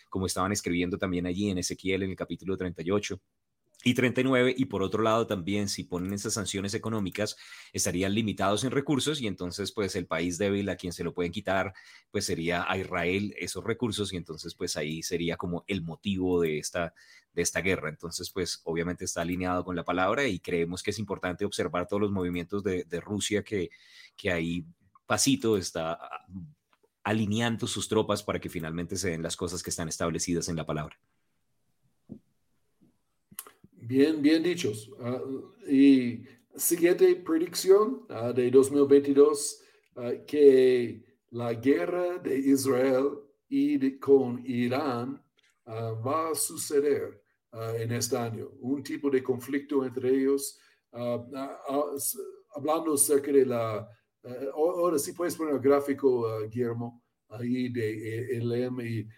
como 0.08 0.26
estaban 0.26 0.52
escribiendo 0.52 0.98
también 0.98 1.26
allí 1.26 1.50
en 1.50 1.58
Ezequiel 1.58 2.04
en 2.04 2.10
el 2.10 2.16
capítulo 2.16 2.56
38. 2.56 3.20
Y 3.86 3.94
39, 3.94 4.52
y 4.58 4.64
por 4.64 4.82
otro 4.82 5.00
lado 5.00 5.28
también 5.28 5.68
si 5.68 5.84
ponen 5.84 6.12
esas 6.12 6.34
sanciones 6.34 6.74
económicas, 6.74 7.36
estarían 7.72 8.16
limitados 8.16 8.64
en 8.64 8.72
recursos 8.72 9.20
y 9.20 9.28
entonces 9.28 9.70
pues 9.70 9.94
el 9.94 10.08
país 10.08 10.38
débil 10.38 10.68
a 10.70 10.76
quien 10.76 10.92
se 10.92 11.04
lo 11.04 11.14
pueden 11.14 11.30
quitar, 11.30 11.72
pues 12.10 12.24
sería 12.24 12.68
a 12.68 12.76
Israel 12.76 13.32
esos 13.38 13.62
recursos 13.62 14.12
y 14.12 14.16
entonces 14.16 14.56
pues 14.56 14.76
ahí 14.76 15.04
sería 15.04 15.36
como 15.36 15.62
el 15.68 15.82
motivo 15.82 16.40
de 16.40 16.58
esta, 16.58 16.94
de 17.32 17.42
esta 17.42 17.60
guerra. 17.60 17.88
Entonces 17.88 18.28
pues 18.30 18.60
obviamente 18.64 19.04
está 19.04 19.22
alineado 19.22 19.64
con 19.64 19.76
la 19.76 19.84
palabra 19.84 20.26
y 20.26 20.40
creemos 20.40 20.82
que 20.82 20.90
es 20.90 20.98
importante 20.98 21.44
observar 21.44 21.86
todos 21.86 22.02
los 22.02 22.10
movimientos 22.10 22.64
de, 22.64 22.82
de 22.82 23.00
Rusia 23.00 23.44
que, 23.44 23.70
que 24.16 24.32
ahí 24.32 24.66
pasito 25.06 25.56
está 25.56 25.96
alineando 27.04 27.68
sus 27.68 27.86
tropas 27.86 28.24
para 28.24 28.40
que 28.40 28.48
finalmente 28.48 28.96
se 28.96 29.10
den 29.10 29.22
las 29.22 29.36
cosas 29.36 29.62
que 29.62 29.70
están 29.70 29.88
establecidas 29.88 30.48
en 30.48 30.56
la 30.56 30.66
palabra. 30.66 30.98
Bien, 33.88 34.20
bien 34.20 34.42
dichos. 34.42 34.90
Ah, 35.00 35.20
y 35.68 36.24
siguiente 36.56 37.14
predicción 37.24 38.04
uh, 38.10 38.32
de 38.32 38.50
2022, 38.50 39.62
ah, 39.94 40.10
que 40.26 41.04
la 41.30 41.54
guerra 41.54 42.18
de 42.18 42.36
Israel 42.36 43.10
y 43.48 43.96
con 44.00 44.44
Irán 44.44 45.22
va 45.68 46.30
a 46.30 46.34
suceder 46.34 47.22
en 47.52 47.92
este 47.92 48.16
año. 48.16 48.48
Un 48.60 48.82
tipo 48.82 49.08
de 49.08 49.22
conflicto 49.22 49.84
entre 49.84 50.10
ellos. 50.10 50.58
hablando 50.92 51.94
acerca 52.94 53.30
de 53.30 53.46
la... 53.46 53.88
ahora 54.54 54.98
sí 54.98 55.12
puedes 55.12 55.36
poner 55.36 55.54
el 55.54 55.60
gráfico, 55.60 56.40
Guillermo, 56.48 57.04
ahí 57.28 57.68
de 57.68 58.36
el 58.36 58.52
y, 58.84 59.08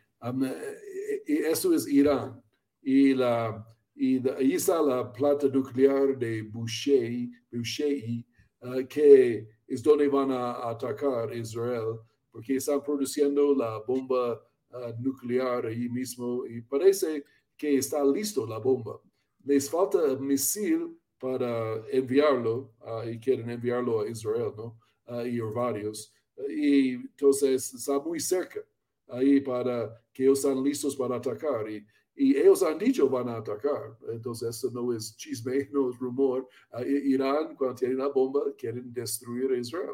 y 1.27 1.37
eso 1.39 1.73
es 1.75 1.89
Irán. 1.89 2.43
Y 2.83 3.15
la 3.15 3.67
y 4.01 4.29
ahí 4.29 4.55
está 4.55 4.81
la 4.81 5.13
planta 5.13 5.49
nuclear 5.49 6.17
de 6.17 6.43
Boucher, 6.43 7.29
Boucher 7.51 8.25
uh, 8.63 8.87
que 8.87 9.49
es 9.67 9.83
donde 9.83 10.07
van 10.07 10.31
a 10.31 10.71
atacar 10.71 11.35
Israel, 11.35 11.99
porque 12.31 12.57
están 12.57 12.81
produciendo 12.81 13.53
la 13.57 13.81
bomba 13.81 14.41
uh, 14.71 14.93
nuclear 15.01 15.67
ahí 15.67 15.89
mismo 15.89 16.47
y 16.47 16.61
parece 16.61 17.25
que 17.57 17.79
está 17.79 18.05
listo 18.05 18.47
la 18.47 18.59
bomba. 18.59 19.01
Les 19.45 19.69
falta 19.69 20.05
el 20.05 20.21
misil 20.21 20.97
para 21.19 21.85
enviarlo 21.91 22.75
uh, 22.87 23.03
y 23.05 23.19
quieren 23.19 23.51
enviarlo 23.51 24.03
a 24.03 24.09
Israel, 24.09 24.53
¿no? 24.57 24.79
y 25.27 25.41
varios. 25.41 26.15
Y 26.49 26.93
entonces 26.93 27.75
está 27.75 27.99
muy 27.99 28.21
cerca 28.21 28.61
ahí 29.09 29.41
para 29.41 30.01
que 30.13 30.23
ellos 30.23 30.39
están 30.39 30.63
listos 30.63 30.95
para 30.95 31.17
atacar. 31.17 31.69
Y 31.69 31.85
y 32.21 32.37
ellos 32.37 32.65
han 32.65 32.79
dicho 32.79 33.09
van 33.09 33.29
a 33.29 33.37
atacar. 33.37 33.97
Entonces, 34.13 34.49
esto 34.49 34.71
no 34.73 34.93
es 34.93 35.17
chisme, 35.17 35.69
no 35.73 35.91
es 35.91 35.99
rumor. 35.99 36.49
Uh, 36.73 36.83
Irán, 36.83 37.55
cuando 37.55 37.77
tienen 37.77 37.99
la 37.99 38.09
bomba, 38.09 38.41
quieren 38.59 38.93
destruir 38.93 39.53
a 39.53 39.57
Israel. 39.57 39.89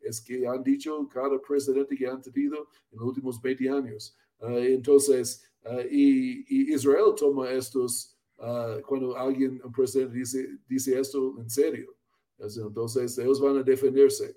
Es, 0.00 0.20
que 0.20 0.46
han 0.46 0.62
dicho 0.62 1.08
cada 1.12 1.40
presidente 1.40 1.96
que 1.96 2.06
han 2.06 2.22
tenido 2.22 2.68
en 2.92 2.98
los 3.00 3.08
últimos 3.08 3.42
20 3.42 3.68
años. 3.70 4.16
Uh, 4.38 4.58
entonces, 4.58 5.50
uh, 5.64 5.80
y, 5.90 6.44
y, 6.48 6.72
Israel 6.72 7.12
toma 7.16 7.50
estos, 7.50 8.16
cuando 8.86 9.16
alguien, 9.16 9.60
un 9.64 9.72
presidente 9.72 10.16
dice, 10.18 10.48
dice 10.68 10.98
esto 10.98 11.34
en 11.40 11.50
serio. 11.50 11.96
Entonces, 12.38 13.18
ellos 13.18 13.40
van 13.40 13.58
a 13.58 13.62
defenderse. 13.62 14.36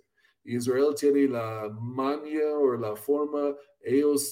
Israel 0.55 0.95
tiene 0.95 1.27
la 1.27 1.69
mania 1.79 2.57
o 2.57 2.75
la 2.75 2.95
forma, 2.95 3.55
ellos 3.81 4.23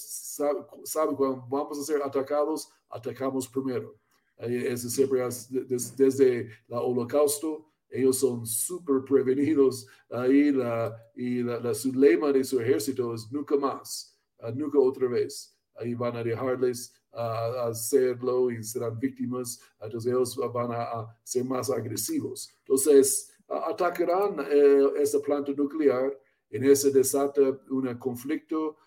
saben, 0.84 1.16
cuando 1.16 1.46
vamos 1.50 1.80
a 1.80 1.84
ser 1.84 2.02
atacados, 2.02 2.70
atacamos 2.90 3.48
primero. 3.48 3.96
Es 4.38 4.82
siempre 4.94 5.22
desde 5.50 6.42
el 6.42 6.50
holocausto, 6.70 7.66
ellos 7.90 8.18
son 8.20 8.46
súper 8.46 9.04
prevenidos 9.06 9.88
ahí 10.10 10.52
la, 10.52 10.96
y 11.16 11.44
la, 11.44 11.74
su 11.74 11.94
lema 11.94 12.32
de 12.32 12.44
su 12.44 12.60
ejército 12.60 13.14
es 13.14 13.32
nunca 13.32 13.56
más, 13.56 14.18
uh, 14.40 14.52
nunca 14.52 14.80
otra 14.80 15.08
vez. 15.08 15.56
Ahí 15.76 15.94
van 15.94 16.16
a 16.16 16.24
dejarles 16.24 16.94
uh, 17.14 17.68
hacerlo 17.68 18.50
y 18.52 18.64
serán 18.64 19.00
víctimas, 19.00 19.60
entonces 19.80 20.12
ellos 20.12 20.38
van 20.54 20.72
a, 20.72 21.18
ser 21.24 21.46
más 21.46 21.70
agresivos. 21.70 22.50
Entonces, 22.60 23.32
atacarán 23.48 24.40
uh, 24.40 24.96
esta 24.98 25.20
planta 25.20 25.52
nuclear 25.52 26.18
en 26.50 26.64
ese 26.64 26.92
desata 26.92 27.42
un 27.70 27.94
conflicto 27.98 28.78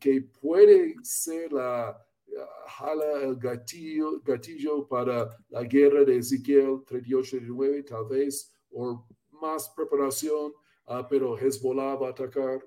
que 0.00 0.22
puede 0.40 0.94
ser 1.02 1.52
la 1.52 1.94
jala 2.66 3.22
el 3.22 3.36
gatillo, 3.36 4.20
gatillo 4.20 4.86
para 4.86 5.36
la 5.48 5.62
guerra 5.62 6.04
de 6.04 6.18
Ezequiel 6.18 6.84
38-39, 6.84 7.84
tal 7.86 8.06
vez, 8.06 8.52
o 8.70 9.06
más 9.30 9.68
preparación, 9.76 10.52
uh, 10.86 11.04
pero 11.08 11.36
Hezbollah 11.36 11.96
va 11.96 12.08
a 12.08 12.10
atacar 12.10 12.64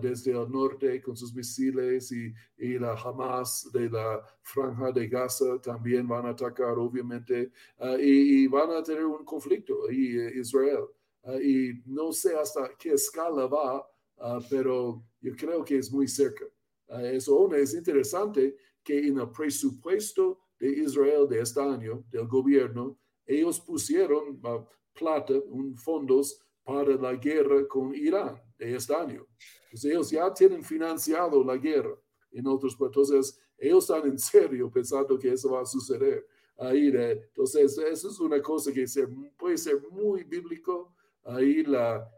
desde 0.00 0.32
el 0.32 0.50
norte 0.50 1.00
con 1.00 1.16
sus 1.16 1.32
misiles 1.32 2.10
y, 2.10 2.34
y, 2.58 2.78
la 2.78 2.94
Hamas 2.94 3.70
de 3.72 3.88
la 3.88 4.20
franja 4.42 4.90
de 4.90 5.08
Gaza 5.08 5.60
también 5.60 6.08
van 6.08 6.26
a 6.26 6.30
atacar, 6.30 6.76
obviamente, 6.78 7.52
uh, 7.78 7.96
y, 7.98 8.44
y, 8.44 8.46
van 8.48 8.70
a 8.72 8.82
tener 8.82 9.04
un 9.04 9.24
conflicto 9.24 9.86
ahí 9.88 10.16
Israel. 10.40 10.86
y 11.42 11.82
no 11.86 12.12
sé 12.12 12.36
hasta 12.36 12.70
qué 12.78 12.92
escala 12.92 13.46
va, 13.46 13.86
pero 14.48 15.04
yo 15.20 15.34
creo 15.36 15.64
que 15.64 15.78
es 15.78 15.92
muy 15.92 16.08
cerca. 16.08 16.46
eso 17.02 17.52
es 17.54 17.74
interesante 17.74 18.56
que 18.82 19.06
en 19.08 19.18
el 19.18 19.30
presupuesto 19.30 20.40
de 20.58 20.68
Israel 20.68 21.28
de 21.28 21.40
este 21.40 21.60
año, 21.60 22.04
del 22.10 22.26
gobierno, 22.26 22.98
ellos 23.26 23.60
pusieron 23.60 24.40
uh, 24.42 24.64
plata, 24.92 25.34
un 25.48 25.76
fondos 25.76 26.40
para 26.64 26.94
la 26.96 27.14
guerra 27.14 27.66
con 27.68 27.94
Irán 27.94 28.45
de 28.58 28.74
este 28.74 28.94
año. 28.94 29.26
Entonces 29.64 29.90
ellos 29.90 30.10
ya 30.10 30.32
tienen 30.32 30.62
financiado 30.62 31.42
la 31.44 31.56
guerra. 31.56 31.94
En 32.32 32.46
otros, 32.46 32.76
entonces 32.80 33.38
ellos 33.58 33.88
están 33.88 34.08
en 34.10 34.18
serio 34.18 34.70
pensando 34.70 35.18
que 35.18 35.32
eso 35.32 35.50
va 35.50 35.62
a 35.62 35.66
suceder. 35.66 36.26
Ahí, 36.58 36.88
entonces, 36.88 37.76
eso 37.78 38.08
es 38.08 38.18
una 38.18 38.40
cosa 38.40 38.72
que 38.72 38.86
puede 39.36 39.58
ser 39.58 39.78
muy 39.90 40.24
bíblico. 40.24 40.94
Ahí 41.24 41.62
la 41.62 42.08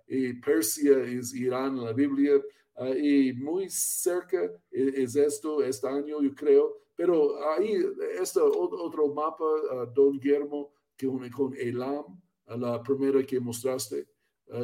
Persia 0.44 1.02
es 1.02 1.34
Irán 1.34 1.82
la 1.82 1.92
Biblia. 1.92 2.40
Ah, 2.76 2.90
y 2.90 3.32
muy 3.32 3.68
cerca 3.68 4.40
e, 4.70 5.02
es 5.02 5.16
esto 5.16 5.62
este 5.64 5.88
año, 5.88 6.22
yo 6.22 6.32
creo. 6.34 6.76
Pero 6.94 7.36
ahí, 7.50 7.84
este 8.20 8.40
otro 8.40 9.08
mapa, 9.12 9.44
uh, 9.44 9.86
Don 9.92 10.18
Guillermo, 10.18 10.72
que 10.96 11.08
con 11.30 11.54
Elam, 11.56 12.20
la 12.46 12.82
primera 12.82 13.24
que 13.24 13.40
mostraste, 13.40 14.06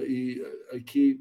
y 0.06 0.40
aquí 0.72 1.20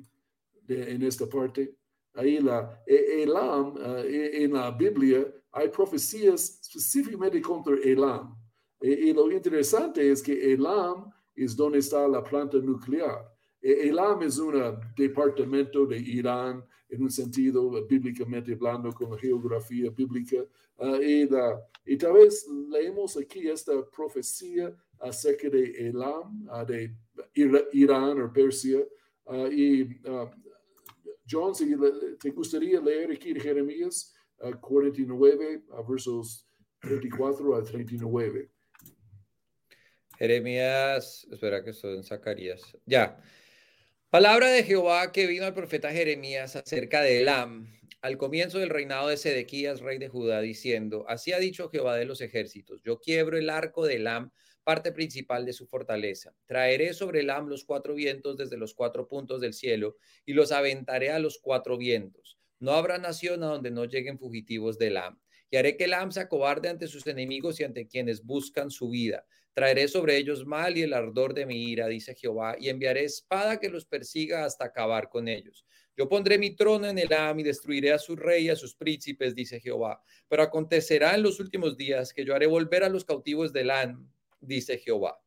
en 0.67 1.03
esta 1.03 1.27
parte, 1.27 1.75
ahí 2.13 2.39
la 2.39 2.83
e, 2.85 3.23
Elam, 3.23 3.75
e, 4.05 4.43
en 4.43 4.53
la 4.53 4.71
Biblia, 4.71 5.25
hay 5.51 5.69
profecías 5.69 6.59
específicamente 6.61 7.41
contra 7.41 7.75
Elam. 7.83 8.35
Y, 8.81 9.13
lo 9.13 9.31
interesante 9.31 10.11
es 10.11 10.21
que 10.21 10.53
Elam 10.53 11.09
es 11.35 11.55
donde 11.55 11.79
está 11.79 12.07
la 12.07 12.23
planta 12.23 12.57
nuclear. 12.57 13.31
Elam 13.61 14.21
es 14.23 14.37
un 14.39 14.77
departamento 14.97 15.85
de 15.85 15.97
Irán 15.97 16.63
en 16.89 17.03
un 17.03 17.09
sentido 17.09 17.71
bíblicamente 17.87 18.53
hablando 18.53 18.91
con 18.91 19.11
la 19.11 19.17
geografía 19.17 19.89
bíblica. 19.89 20.45
Ah, 20.77 20.99
y, 21.01 21.27
y, 21.85 21.97
tal 21.97 22.13
vez 22.13 22.45
leemos 22.69 23.15
aquí 23.15 23.47
esta 23.47 23.73
profecía 23.89 24.75
acerca 24.99 25.49
de 25.49 25.87
Elam, 25.87 26.47
uh, 26.49 26.65
de 26.65 26.95
Irán 27.73 28.21
o 28.21 28.33
Persia. 28.33 28.79
Uh, 29.25 29.47
y 29.47 30.01
John, 31.29 31.55
si 31.55 31.73
te 32.19 32.29
gustaría 32.31 32.79
leer 32.81 33.11
aquí 33.11 33.33
de 33.33 33.39
Jeremías 33.39 34.13
49, 34.61 35.63
versos 35.87 36.47
34 36.81 37.55
a 37.55 37.63
39. 37.63 38.49
Jeremías, 40.17 41.27
espera 41.31 41.63
que 41.63 41.71
estoy 41.71 41.97
en 41.97 42.03
Zacarías. 42.03 42.77
Ya. 42.85 43.19
Palabra 44.09 44.47
de 44.47 44.63
Jehová 44.63 45.11
que 45.11 45.25
vino 45.25 45.45
al 45.45 45.53
profeta 45.53 45.91
Jeremías 45.91 46.55
acerca 46.55 47.01
de 47.01 47.21
Elam, 47.21 47.67
al 48.01 48.17
comienzo 48.17 48.59
del 48.59 48.69
reinado 48.69 49.07
de 49.07 49.17
Sedequías, 49.17 49.79
rey 49.79 49.97
de 49.97 50.09
Judá, 50.09 50.41
diciendo, 50.41 51.05
así 51.07 51.31
ha 51.31 51.39
dicho 51.39 51.69
Jehová 51.69 51.95
de 51.95 52.05
los 52.05 52.21
ejércitos, 52.21 52.81
yo 52.83 52.99
quiebro 52.99 53.37
el 53.37 53.49
arco 53.49 53.85
de 53.85 53.95
Elam, 53.95 54.31
parte 54.63 54.91
principal 54.91 55.45
de 55.45 55.53
su 55.53 55.67
fortaleza. 55.67 56.35
Traeré 56.45 56.93
sobre 56.93 57.21
Elam 57.21 57.47
los 57.47 57.65
cuatro 57.65 57.93
vientos 57.93 58.37
desde 58.37 58.57
los 58.57 58.73
cuatro 58.73 59.07
puntos 59.07 59.41
del 59.41 59.53
cielo 59.53 59.97
y 60.25 60.33
los 60.33 60.51
aventaré 60.51 61.11
a 61.11 61.19
los 61.19 61.39
cuatro 61.39 61.77
vientos. 61.77 62.37
No 62.59 62.71
habrá 62.71 62.97
nación 62.97 63.43
a 63.43 63.47
donde 63.47 63.71
no 63.71 63.85
lleguen 63.85 64.17
fugitivos 64.19 64.77
de 64.77 64.87
Elam. 64.87 65.19
Y 65.49 65.57
haré 65.57 65.77
que 65.77 65.83
Elam 65.83 66.11
se 66.11 66.21
acobarde 66.21 66.69
ante 66.69 66.87
sus 66.87 67.05
enemigos 67.07 67.59
y 67.59 67.63
ante 67.63 67.87
quienes 67.87 68.23
buscan 68.23 68.71
su 68.71 68.89
vida 68.89 69.25
Traeré 69.53 69.87
sobre 69.87 70.17
ellos 70.17 70.47
mal 70.47 70.75
y 70.77 70.81
el 70.81 70.93
ardor 70.93 71.35
de 71.35 71.45
mi 71.45 71.69
ira, 71.69 71.87
dice 71.87 72.15
Jehová, 72.15 72.55
y 72.59 72.69
enviaré 72.69 73.03
espada 73.03 73.59
que 73.59 73.69
los 73.69 73.85
persiga 73.85 74.45
hasta 74.45 74.65
acabar 74.65 75.09
con 75.09 75.27
ellos. 75.27 75.63
Yo 75.95 76.09
pondré 76.09 76.39
mi 76.39 76.55
trono 76.55 76.87
en 76.87 76.97
el 76.97 77.13
Am 77.13 77.39
y 77.39 77.43
destruiré 77.43 77.91
a 77.91 77.99
su 77.99 78.15
rey 78.15 78.45
y 78.45 78.49
a 78.49 78.55
sus 78.55 78.73
príncipes, 78.73 79.35
dice 79.35 79.59
Jehová. 79.59 80.01
Pero 80.27 80.41
acontecerá 80.41 81.13
en 81.13 81.21
los 81.21 81.39
últimos 81.39 81.77
días 81.77 82.13
que 82.13 82.25
yo 82.25 82.33
haré 82.33 82.47
volver 82.47 82.83
a 82.83 82.89
los 82.89 83.05
cautivos 83.05 83.53
del 83.53 83.69
Am, 83.69 84.11
dice 84.45 84.77
Jehová. 84.77 85.17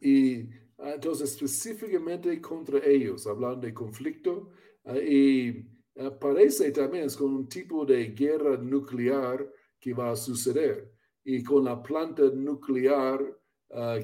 Y 0.00 0.48
ah, 0.78 0.92
entonces 0.94 1.32
específicamente 1.32 2.40
contra 2.40 2.84
ellos, 2.84 3.26
hablando 3.26 3.66
de 3.66 3.74
conflicto, 3.74 4.50
ah, 4.84 4.96
y 4.96 5.66
ah, 5.96 6.16
parece 6.18 6.70
también 6.70 7.04
es 7.04 7.16
con 7.16 7.34
un 7.34 7.48
tipo 7.48 7.84
de 7.84 8.08
guerra 8.08 8.56
nuclear 8.56 9.50
que 9.80 9.92
va 9.92 10.12
a 10.12 10.16
suceder. 10.16 10.92
Y 11.24 11.42
con 11.42 11.64
la 11.64 11.82
planta 11.82 12.22
nuclear 12.32 13.36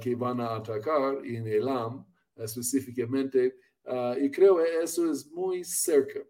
que 0.02 0.14
van 0.14 0.40
a 0.42 0.56
atacar 0.56 1.24
en 1.24 1.46
Elam 1.48 2.04
específicamente, 2.36 3.56
y 4.20 4.30
creo 4.30 4.58
que 4.58 4.82
eso 4.82 5.10
es 5.10 5.26
muy 5.32 5.64
cerca 5.64 6.20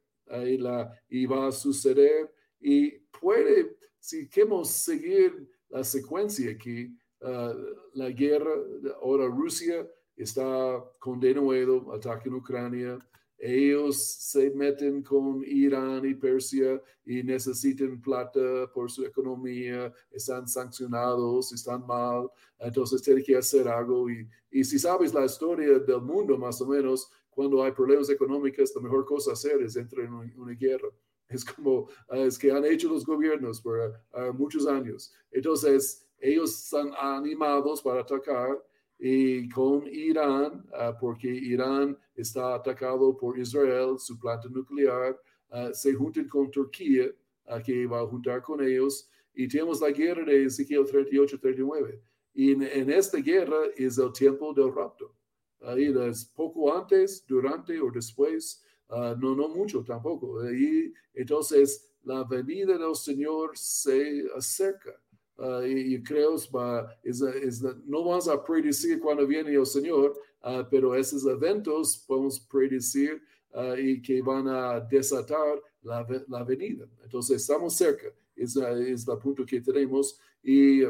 y, 0.44 0.56
la, 0.56 0.96
y 1.08 1.26
va 1.26 1.48
a 1.48 1.52
suceder 1.52 2.32
y 2.60 2.92
puede, 2.92 3.76
si 3.98 4.28
queremos 4.28 4.70
seguir 4.70 5.50
la 5.74 5.84
secuencia 5.84 6.50
aquí, 6.50 6.96
Ah, 7.26 7.54
la 7.94 8.10
guerra, 8.10 8.52
ahora 9.00 9.26
Rusia 9.26 9.88
está 10.14 10.84
con 10.98 11.18
de 11.18 11.34
nuevo 11.34 11.90
ataque 11.94 12.28
en 12.28 12.34
Ucrania. 12.34 12.98
Ellos 13.38 13.96
se 14.02 14.50
meten 14.50 15.02
con 15.02 15.42
Irán 15.44 16.04
y 16.04 16.14
Persia 16.14 16.80
y 17.04 17.22
necesitan 17.22 18.00
plata 18.00 18.70
por 18.74 18.90
su 18.90 19.04
economía, 19.04 19.92
están 20.10 20.46
sancionados, 20.46 21.52
están 21.52 21.86
mal, 21.86 22.28
entonces 22.58 23.00
tienen 23.00 23.24
que 23.24 23.36
hacer 23.36 23.68
algo. 23.68 24.10
Y, 24.10 24.28
y 24.50 24.62
si 24.62 24.78
sabes 24.78 25.14
la 25.14 25.24
historia 25.24 25.78
del 25.78 26.02
mundo, 26.02 26.36
más 26.36 26.60
o 26.60 26.66
menos, 26.66 27.10
cuando 27.30 27.62
hay 27.62 27.72
problemas 27.72 28.10
económicos, 28.10 28.72
la 28.76 28.82
mejor 28.82 29.06
cosa 29.06 29.32
hacer 29.32 29.62
es 29.62 29.76
entrar 29.76 30.04
en 30.04 30.12
una, 30.12 30.52
guerra. 30.52 30.88
Es 31.28 31.44
como 31.44 31.88
ah, 32.08 32.18
es 32.18 32.38
que 32.38 32.50
han 32.50 32.64
hecho 32.64 32.88
los 32.88 33.04
gobiernos 33.04 33.60
por 33.60 34.00
ah, 34.12 34.32
muchos 34.32 34.66
años. 34.66 35.12
Entonces, 35.30 36.06
ellos 36.18 36.64
están 36.64 36.92
animados 36.98 37.82
para 37.82 38.00
atacar 38.00 38.62
y 38.98 39.48
con 39.50 39.86
Irán, 39.86 40.64
ah, 40.72 40.96
porque 40.98 41.28
Irán 41.28 41.98
está 42.14 42.54
atacado 42.54 43.16
por 43.16 43.38
Israel, 43.38 43.98
su 43.98 44.18
planta 44.18 44.48
nuclear, 44.48 45.20
ah, 45.50 45.70
se 45.72 45.92
juntan 45.92 46.28
con 46.28 46.50
Turquía, 46.50 47.10
uh, 47.46 47.62
que 47.62 47.86
va 47.86 48.00
a 48.00 48.06
juntar 48.06 48.40
con 48.40 48.62
ellos, 48.62 49.08
y 49.34 49.46
tenemos 49.48 49.80
la 49.80 49.90
guerra 49.90 50.24
de 50.24 50.44
Ezequiel 50.44 50.86
38-39. 50.86 52.00
Y 52.32 52.52
en, 52.52 52.90
esta 52.90 53.18
guerra 53.18 53.58
es 53.76 53.98
el 53.98 54.12
tiempo 54.12 54.54
del 54.54 54.74
rapto. 54.74 55.14
Ahí 55.60 55.92
es 56.08 56.24
poco 56.24 56.74
antes, 56.74 57.24
durante 57.26 57.78
o 57.80 57.90
después, 57.90 58.63
no, 58.88 59.34
no 59.34 59.48
mucho 59.48 59.82
tampoco. 59.82 60.48
Y 60.52 60.92
entonces 61.14 61.94
la 62.04 62.24
venida 62.24 62.78
del 62.78 62.94
Señor 62.94 63.52
se 63.54 64.24
acerca. 64.36 65.00
Uh, 65.36 65.64
y, 65.66 66.00
creo 66.00 66.36
es, 66.36 67.62
no 67.86 68.04
vamos 68.04 68.28
a 68.28 68.40
predecir 68.40 69.00
cuando 69.00 69.26
viene 69.26 69.52
el 69.52 69.66
Señor, 69.66 70.16
uh, 70.44 70.62
pero 70.70 70.94
esos 70.94 71.26
eventos 71.26 72.04
podemos 72.06 72.38
predecir 72.38 73.20
uh, 73.52 73.74
y 73.76 74.00
que 74.00 74.22
van 74.22 74.46
a 74.46 74.78
desatar 74.78 75.60
la, 75.82 76.06
la 76.28 76.44
venida. 76.44 76.86
Entonces 77.02 77.42
estamos 77.42 77.74
cerca, 77.74 78.06
es, 78.36 78.54
es 78.54 79.08
el 79.08 79.18
punto 79.18 79.44
que 79.44 79.60
tenemos. 79.60 80.20
¿Y 80.40 80.84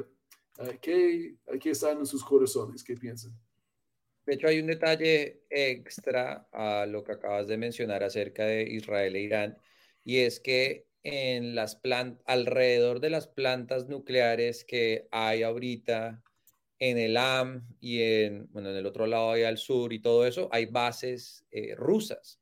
¿qué, 0.82 1.36
qué 1.58 1.70
están 1.70 1.98
en 2.00 2.06
sus 2.06 2.22
corazones? 2.22 2.84
¿Qué 2.84 2.96
piensan? 2.96 3.32
De 4.26 4.34
hecho, 4.34 4.48
hay 4.48 4.60
un 4.60 4.66
detalle 4.66 5.42
extra 5.50 6.48
a 6.52 6.86
lo 6.86 7.04
que 7.04 7.12
acabas 7.12 7.46
de 7.46 7.58
mencionar 7.58 8.02
acerca 8.02 8.46
de 8.46 8.62
Israel 8.62 9.16
e 9.16 9.20
Irán, 9.20 9.58
y 10.02 10.18
es 10.18 10.40
que 10.40 10.86
en 11.02 11.54
las 11.54 11.80
alrededor 12.24 13.00
de 13.00 13.10
las 13.10 13.28
plantas 13.28 13.88
nucleares 13.88 14.64
que 14.64 15.06
hay 15.10 15.42
ahorita 15.42 16.22
en 16.78 16.98
el 16.98 17.16
AM 17.16 17.66
y 17.80 18.00
en, 18.02 18.48
bueno, 18.50 18.70
en 18.70 18.76
el 18.76 18.86
otro 18.86 19.06
lado 19.06 19.32
ahí 19.32 19.42
al 19.42 19.58
sur 19.58 19.92
y 19.92 20.00
todo 20.00 20.26
eso, 20.26 20.48
hay 20.50 20.66
bases 20.66 21.44
eh, 21.50 21.74
rusas 21.76 22.40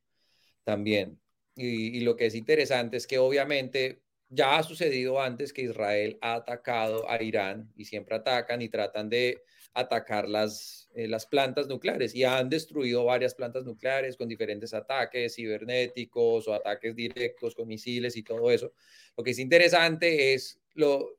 también. 0.63 1.19
Y, 1.55 1.97
y, 1.97 1.99
lo 2.01 2.15
que 2.15 2.25
es 2.25 2.35
interesante 2.35 2.97
es 2.97 3.05
que 3.05 3.19
obviamente 3.19 4.01
ya 4.29 4.57
ha 4.57 4.63
sucedido 4.63 5.21
antes 5.21 5.53
que 5.53 5.63
Israel 5.63 6.17
ha 6.21 6.35
atacado 6.35 7.07
a 7.09 7.21
Irán 7.21 7.71
y 7.75 7.85
siempre 7.85 8.15
atacan 8.15 8.61
y 8.61 8.69
tratan 8.69 9.09
de 9.09 9.43
atacar 9.73 10.29
las, 10.29 10.89
eh, 10.93 11.07
las 11.07 11.25
plantas 11.25 11.67
nucleares 11.67 12.13
y 12.13 12.23
han 12.23 12.49
destruido 12.49 13.05
varias 13.05 13.33
plantas 13.33 13.63
nucleares 13.63 14.15
con 14.15 14.27
diferentes 14.27 14.73
ataques 14.73 15.35
cibernéticos 15.35 16.47
o 16.47 16.53
ataques 16.53 16.95
directos 16.95 17.55
con 17.55 17.67
misiles 17.67 18.15
y 18.15 18.23
todo 18.23 18.51
eso. 18.51 18.73
Lo 19.17 19.23
que 19.23 19.31
es 19.31 19.39
interesante 19.39 20.33
es 20.33 20.59
lo, 20.73 21.17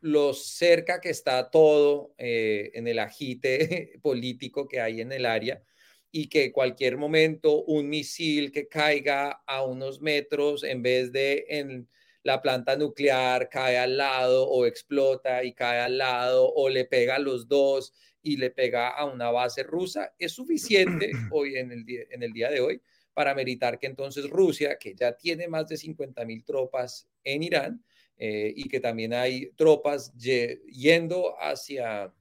lo 0.00 0.34
cerca 0.34 1.00
que 1.00 1.10
está 1.10 1.50
todo 1.50 2.14
eh, 2.18 2.70
en 2.74 2.86
el 2.88 2.98
agite 2.98 3.98
político 4.02 4.68
que 4.68 4.80
hay 4.80 5.00
en 5.00 5.12
el 5.12 5.24
área 5.24 5.62
y 6.10 6.28
que 6.28 6.52
cualquier 6.52 6.96
momento 6.96 7.64
un 7.64 7.88
misil 7.88 8.52
que 8.52 8.68
caiga 8.68 9.42
a 9.46 9.64
unos 9.64 10.00
metros 10.00 10.62
en 10.62 10.82
vez 10.82 11.10
de 11.10 11.44
en 11.48 11.88
la 12.24 12.40
planta 12.40 12.74
nuclear 12.74 13.48
cae 13.48 13.78
al 13.78 13.96
lado 13.96 14.48
o 14.48 14.66
explota 14.66 15.44
y 15.44 15.52
cae 15.52 15.80
al 15.80 15.98
lado 15.98 16.50
o 16.52 16.68
le 16.68 16.86
pega 16.86 17.16
a 17.16 17.18
los 17.18 17.46
dos 17.46 17.92
y 18.22 18.38
le 18.38 18.50
pega 18.50 18.88
a 18.88 19.04
una 19.04 19.30
base 19.30 19.62
rusa, 19.62 20.14
es 20.18 20.32
suficiente 20.32 21.12
hoy 21.30 21.56
en 21.56 21.70
el, 21.70 21.84
día, 21.84 22.02
en 22.10 22.22
el 22.22 22.32
día 22.32 22.50
de 22.50 22.60
hoy 22.60 22.80
para 23.12 23.34
meritar 23.34 23.78
que 23.78 23.86
entonces 23.86 24.28
Rusia, 24.28 24.76
que 24.78 24.94
ya 24.94 25.16
tiene 25.16 25.46
más 25.46 25.68
de 25.68 25.76
50 25.76 26.24
mil 26.24 26.42
tropas 26.44 27.06
en 27.22 27.42
Irán 27.42 27.84
eh, 28.16 28.52
y 28.56 28.68
que 28.68 28.80
también 28.80 29.12
hay 29.12 29.52
tropas 29.52 30.12
yendo 30.16 31.36
hacia, 31.38 32.12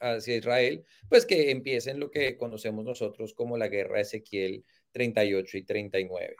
hacia 0.00 0.36
Israel, 0.36 0.84
pues 1.10 1.26
que 1.26 1.50
empiecen 1.50 2.00
lo 2.00 2.10
que 2.10 2.36
conocemos 2.38 2.84
nosotros 2.84 3.34
como 3.34 3.58
la 3.58 3.68
guerra 3.68 4.00
Ezequiel 4.00 4.64
38 4.92 5.58
y 5.58 5.62
39. 5.62 6.36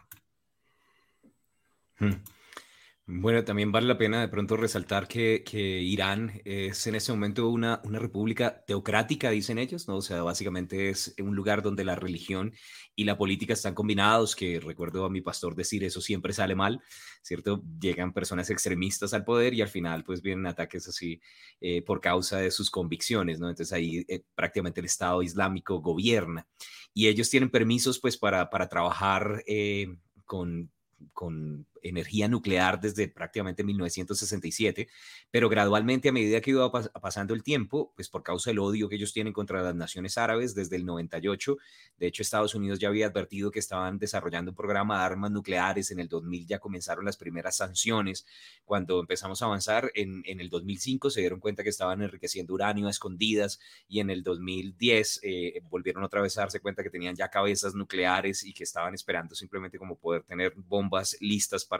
Bueno, 3.07 3.45
también 3.45 3.71
vale 3.71 3.87
la 3.87 3.99
pena 3.99 4.23
de 4.23 4.29
pronto 4.29 4.57
resaltar 4.57 5.07
que, 5.07 5.45
que 5.45 5.61
Irán 5.61 6.41
es 6.47 6.87
en 6.87 6.95
este 6.95 7.13
momento 7.13 7.51
una, 7.51 7.83
una 7.85 7.99
república 7.99 8.65
teocrática, 8.65 9.29
dicen 9.29 9.59
ellos, 9.59 9.87
¿no? 9.89 9.97
O 9.97 10.01
sea, 10.03 10.23
básicamente 10.23 10.89
es 10.89 11.15
un 11.19 11.37
lugar 11.37 11.61
donde 11.61 11.85
la 11.85 11.97
religión 11.97 12.55
y 12.97 13.05
la 13.05 13.19
política 13.19 13.53
están 13.53 13.75
combinados, 13.75 14.35
que 14.35 14.59
recuerdo 14.59 15.05
a 15.05 15.11
mi 15.11 15.21
pastor 15.21 15.55
decir, 15.55 15.85
eso 15.85 16.01
siempre 16.01 16.33
sale 16.33 16.55
mal, 16.55 16.81
¿cierto? 17.21 17.63
Llegan 17.79 18.15
personas 18.15 18.49
extremistas 18.49 19.13
al 19.13 19.25
poder 19.25 19.53
y 19.53 19.61
al 19.61 19.69
final 19.69 20.03
pues 20.03 20.23
vienen 20.23 20.47
ataques 20.47 20.89
así 20.89 21.21
eh, 21.61 21.83
por 21.83 22.01
causa 22.01 22.39
de 22.39 22.51
sus 22.51 22.71
convicciones, 22.71 23.39
¿no? 23.39 23.51
Entonces 23.51 23.75
ahí 23.75 24.07
eh, 24.09 24.23
prácticamente 24.35 24.81
el 24.81 24.87
Estado 24.87 25.23
Islámico 25.23 25.83
gobierna 25.83 26.49
y 26.95 27.09
ellos 27.09 27.29
tienen 27.29 27.51
permisos 27.51 27.99
pues 28.01 28.17
para, 28.17 28.49
para 28.49 28.67
trabajar 28.71 29.45
eh, 29.47 29.95
con, 30.25 30.71
con 31.13 31.67
energía 31.85 32.27
nuclear 32.29 32.81
desde 32.81 33.09
prácticamente 33.09 33.63
1967, 33.63 34.89
pero 35.31 35.49
gradualmente 35.49 36.09
a 36.09 36.13
medida 36.13 36.41
que 36.41 36.51
iba 36.51 36.71
pasando 36.73 37.35
el 37.35 37.43
tiempo, 37.43 37.93
pues 37.95 38.09
por 38.09 38.23
causa 38.23 38.51
del 38.51 38.59
odio 38.59 38.89
que 38.89 38.97
ellos 38.97 39.13
tienen 39.13 39.33
contra 39.33 39.63
las 39.63 39.75
naciones 39.75 40.19
árabes 40.19 40.55
desde 40.55 40.77
el 40.77 40.85
98, 40.85 41.57
de 41.99 42.07
hecho 42.07 42.23
Estados 42.23 42.55
Unidos 42.55 42.79
ya 42.79 42.89
había 42.89 43.07
advertido 43.07 43.51
que 43.51 43.59
estaban 43.59 43.99
desarrollando 43.99 44.51
un 44.51 44.57
programa 44.57 44.99
de 44.99 45.05
armas 45.05 45.31
nucleares, 45.31 45.91
en 45.91 46.01
el 46.01 46.09
2000 46.09 46.47
ya 46.47 46.59
comenzaron 46.59 47.05
las 47.05 47.17
primeras 47.17 47.57
sanciones, 47.57 48.27
cuando 48.65 49.01
empezamos 49.01 49.43
a 49.43 49.45
avanzar 49.47 49.91
en, 49.95 50.23
en 50.27 50.41
el 50.41 50.49
2005 50.49 51.11
se 51.11 51.21
dieron 51.21 51.41
cuenta 51.41 51.63
que 51.63 51.69
estaban 51.69 52.03
enriqueciendo 52.03 52.55
uranio 52.55 52.87
a 52.87 52.91
escondidas 52.91 53.61
y 53.89 54.01
en 54.01 54.11
el 54.11 54.23
2010 54.23 55.21
eh, 55.23 55.61
volvieron 55.69 56.03
otra 56.03 56.23
vez 56.23 56.37
a 56.39 56.43
darse 56.43 56.61
cuenta 56.61 56.83
que 56.83 56.91
tenían 56.91 57.15
ya 57.15 57.29
cabezas 57.29 57.75
nucleares 57.75 58.45
y 58.45 58.55
que 58.55 58.65
estaban 58.65 58.95
esperando 58.95 59.35
simplemente 59.35 59.79
como 59.79 59.97
poder 59.97 60.23
tener 60.23 60.55
bombas 60.57 61.17
listas 61.21 61.65
para 61.65 61.74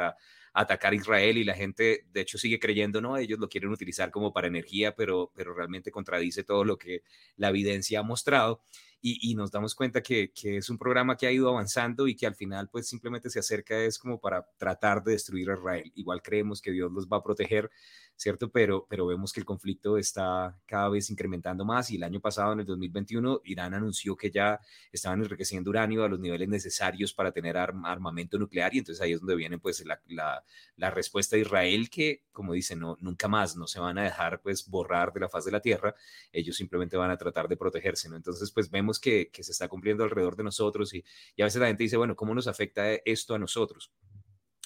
atacar 0.53 0.93
a 0.93 0.97
Israel 0.97 1.37
y 1.37 1.45
la 1.45 1.55
gente 1.55 2.07
de 2.13 2.21
hecho 2.21 2.39
sigue 2.39 2.61
creyendo, 2.61 3.01
no, 3.01 3.17
ellos 3.17 3.39
lo 3.39 3.49
quieren 3.49 3.71
utilizar 3.71 4.11
como 4.11 4.33
para 4.33 4.47
energía, 4.47 4.95
pero, 4.95 5.33
pero 5.35 5.53
realmente 5.53 5.91
contradice 5.91 6.45
todo 6.45 6.65
lo 6.65 6.79
que 6.79 7.03
la 7.37 7.49
evidencia 7.49 8.01
ha 8.01 8.03
mostrado 8.03 8.63
y, 9.07 9.35
nos 9.35 9.51
damos 9.51 9.75
cuenta 9.75 10.03
que, 10.03 10.33
que, 10.33 10.57
es 10.57 10.71
un 10.71 10.79
programa 10.79 11.15
que 11.15 11.27
ha 11.27 11.33
ido 11.33 11.51
avanzando 11.51 12.09
y 12.09 12.17
que 12.17 12.27
al 12.27 12.35
final 12.35 12.71
pues 12.71 12.89
simplemente 12.89 13.29
se 13.29 13.39
acerca 13.39 13.79
es 13.79 13.99
como 13.99 14.19
para 14.19 14.47
tratar 14.57 15.05
de 15.05 15.13
destruir 15.13 15.51
a 15.51 15.55
Israel. 15.55 15.93
Igual 15.95 16.23
creemos 16.23 16.63
que 16.63 16.71
Dios 16.71 16.91
los 16.91 17.07
va 17.07 17.19
a 17.19 17.23
proteger, 17.23 17.71
¿cierto? 18.17 18.51
Pero, 18.51 18.87
pero 18.89 19.07
vemos 19.07 19.33
que 19.33 19.41
el 19.41 19.47
conflicto 19.47 19.99
está 19.99 20.57
cada 20.65 20.89
vez 20.89 21.11
incrementando 21.11 21.67
más 21.67 21.91
y 21.91 21.97
el 21.97 22.05
año 22.05 22.19
pasado, 22.19 22.55
en 22.55 22.61
el 22.61 22.67
2021, 22.67 23.43
Irán 23.45 23.75
anunció 23.75 24.17
que 24.17 24.31
ya 24.31 24.59
estaban 24.91 25.21
enriqueciendo 25.21 25.69
uranio 25.69 26.05
a 26.05 26.09
los 26.09 26.19
niveles 26.19 26.49
necesarios 26.49 27.13
para 27.13 27.31
tener 27.31 27.59
armamento 27.59 28.39
nuclear 28.39 28.75
y 28.75 28.79
entonces 28.79 29.03
ahí 29.03 29.13
es 29.13 29.21
donde 29.21 29.37
viene 29.37 29.59
pues 29.59 29.85
la, 29.85 30.01
la, 30.09 30.43
la, 30.77 30.91
respuesta 30.91 31.37
de 31.37 31.43
Israel 31.43 31.91
que, 31.91 32.23
como 32.33 32.55
dicen, 32.55 32.79
no, 32.79 32.97
nunca 33.01 33.29
más 33.29 33.55
no 33.55 33.67
se 33.67 33.81
van 33.81 33.99
a 33.99 34.05
dejar 34.05 34.41
pues 34.41 34.67
borrar 34.67 35.13
de 35.13 35.21
la 35.21 35.29
faz 35.29 35.45
de 35.45 35.53
la 35.53 35.61
tierra, 35.61 35.95
ellos 36.33 36.57
simplemente 36.57 36.97
van 36.97 37.11
a 37.11 37.19
tratar 37.19 37.49
de 37.49 37.57
protegerse, 37.57 38.09
¿no? 38.09 38.17
Entonces 38.17 38.51
pues 38.51 38.71
vemos 38.71 38.94
que, 38.99 39.31
se 39.33 39.53
está 39.53 39.69
cumpliendo 39.69 40.05
alrededor 40.05 40.37
de 40.37 40.45
nosotros 40.45 40.95
y, 40.95 41.05
y 41.37 41.43
a 41.43 41.47
veces 41.47 41.61
la 41.61 41.69
gente 41.69 41.83
dice, 41.85 41.97
bueno, 41.97 42.17
¿cómo 42.17 42.35
nos 42.35 42.47
afecta 42.49 42.95
esto 43.05 43.35
a 43.35 43.39
nosotros? 43.39 43.93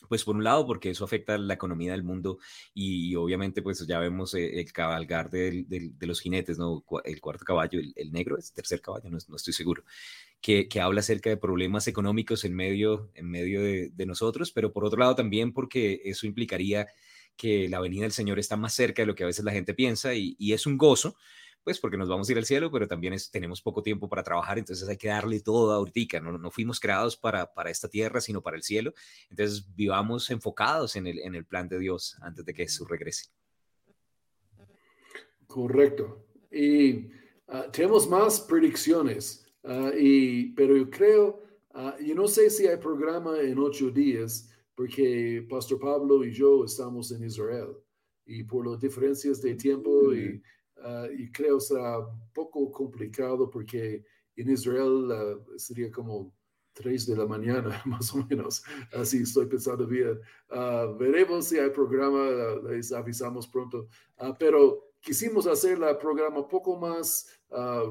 pues 0.08 0.24
por 0.24 0.36
un 0.36 0.44
lado, 0.44 0.66
porque 0.66 0.90
eso 0.90 1.04
afecta 1.04 1.36
la 1.38 1.54
economía 1.54 1.92
del 1.92 2.02
mundo 2.02 2.38
y, 2.74 3.14
obviamente 3.16 3.62
pues 3.62 3.84
ya 3.86 3.98
vemos 3.98 4.34
eh, 4.34 4.60
el 4.60 4.72
cabalgar 4.72 5.30
de, 5.30 5.64
los 6.00 6.20
jinetes, 6.20 6.58
¿no? 6.58 6.84
El 7.04 7.20
cuarto 7.20 7.44
caballo, 7.44 7.80
el, 7.94 8.12
negro, 8.12 8.38
es 8.38 8.52
tercer 8.52 8.80
caballo, 8.80 9.10
no, 9.10 9.18
estoy 9.18 9.52
seguro, 9.52 9.84
que, 10.40 10.68
habla 10.80 11.00
acerca 11.00 11.30
de 11.30 11.36
problemas 11.36 11.88
económicos 11.88 12.44
en 12.44 12.54
medio, 12.54 13.10
en 13.14 13.28
medio 13.28 13.62
de, 13.62 14.06
nosotros, 14.06 14.52
pero 14.52 14.72
por 14.72 14.84
otro 14.84 14.98
lado 14.98 15.14
también 15.14 15.52
porque 15.52 16.00
eso 16.04 16.26
implicaría 16.26 16.86
que 17.36 17.68
la 17.68 17.80
venida 17.80 18.02
del 18.02 18.12
Señor 18.12 18.38
está 18.38 18.56
más 18.56 18.72
cerca 18.72 19.02
de 19.02 19.06
lo 19.06 19.14
que 19.14 19.22
a 19.24 19.26
veces 19.26 19.44
la 19.44 19.52
gente 19.52 19.74
piensa 19.74 20.14
y 20.14 20.52
es 20.52 20.66
un 20.66 20.78
gozo 20.78 21.16
pues 21.64 21.78
porque 21.78 21.96
nos 21.96 22.08
vamos 22.08 22.28
a 22.28 22.32
ir 22.32 22.38
al 22.38 22.44
cielo, 22.44 22.70
pero 22.70 22.88
también 22.88 23.14
tenemos 23.30 23.60
poco 23.60 23.82
tiempo 23.82 24.08
para 24.08 24.22
trabajar, 24.22 24.58
entonces 24.58 24.88
hay 24.88 24.96
que 24.96 25.08
darle 25.08 25.40
todo 25.40 25.72
ahorita, 25.72 26.20
no, 26.20 26.38
no 26.38 26.50
fuimos 26.50 26.80
creados 26.80 27.16
para, 27.16 27.52
para 27.52 27.70
esta 27.70 27.88
tierra, 27.88 28.20
sino 28.20 28.40
para 28.40 28.56
el 28.56 28.62
cielo, 28.62 28.94
entonces 29.30 29.66
vivamos 29.74 30.30
enfocados 30.30 30.96
en 30.96 31.06
el, 31.06 31.18
en 31.18 31.34
el 31.34 31.44
plan 31.44 31.68
de 31.68 31.78
Dios 31.78 32.16
antes 32.20 32.44
de 32.44 32.54
que 32.54 32.62
Jesús 32.64 32.88
regrese. 32.88 33.30
Correcto. 35.46 36.26
Y 36.50 37.10
ah, 37.48 37.70
tenemos 37.72 38.08
más 38.08 38.40
predicciones, 38.40 39.46
ah, 39.64 39.90
y, 39.98 40.52
pero 40.52 40.76
yo 40.76 40.88
creo, 40.88 41.42
uh, 41.74 42.02
yo 42.02 42.14
no 42.14 42.28
sé 42.28 42.50
si 42.50 42.66
hay 42.66 42.76
programa 42.76 43.40
en 43.40 43.58
ocho 43.58 43.90
días, 43.90 44.50
porque 44.74 45.46
Pastor 45.50 45.80
Pablo 45.80 46.24
y 46.24 46.32
yo 46.32 46.64
estamos 46.64 47.10
en 47.10 47.24
Israel, 47.24 47.76
y 48.24 48.44
por 48.44 48.66
las 48.66 48.78
diferencias 48.78 49.40
de 49.40 49.54
tiempo 49.54 50.14
y 50.14 50.40
Ah, 50.82 51.06
y 51.16 51.30
creo 51.30 51.60
será 51.60 51.98
un 51.98 52.32
poco 52.32 52.70
complicado 52.70 53.50
porque 53.50 54.04
en 54.36 54.50
Israel 54.50 55.10
ah, 55.12 55.38
sería 55.56 55.90
como 55.90 56.32
3 56.74 57.06
de 57.06 57.16
la 57.16 57.26
mañana, 57.26 57.82
más 57.86 58.14
o 58.14 58.24
menos. 58.28 58.62
Así 58.92 59.22
estoy 59.22 59.46
pensando 59.46 59.86
bien. 59.86 60.20
Ah, 60.50 60.86
veremos 60.98 61.46
si 61.46 61.58
hay 61.58 61.70
programa, 61.70 62.28
les 62.70 62.92
avisamos 62.92 63.46
pronto. 63.48 63.88
pero 64.38 64.92
quisimos 65.00 65.46
hacer 65.46 65.78
la 65.78 65.98
programa 65.98 66.40
un 66.40 66.48
poco 66.48 66.76
más 66.76 67.28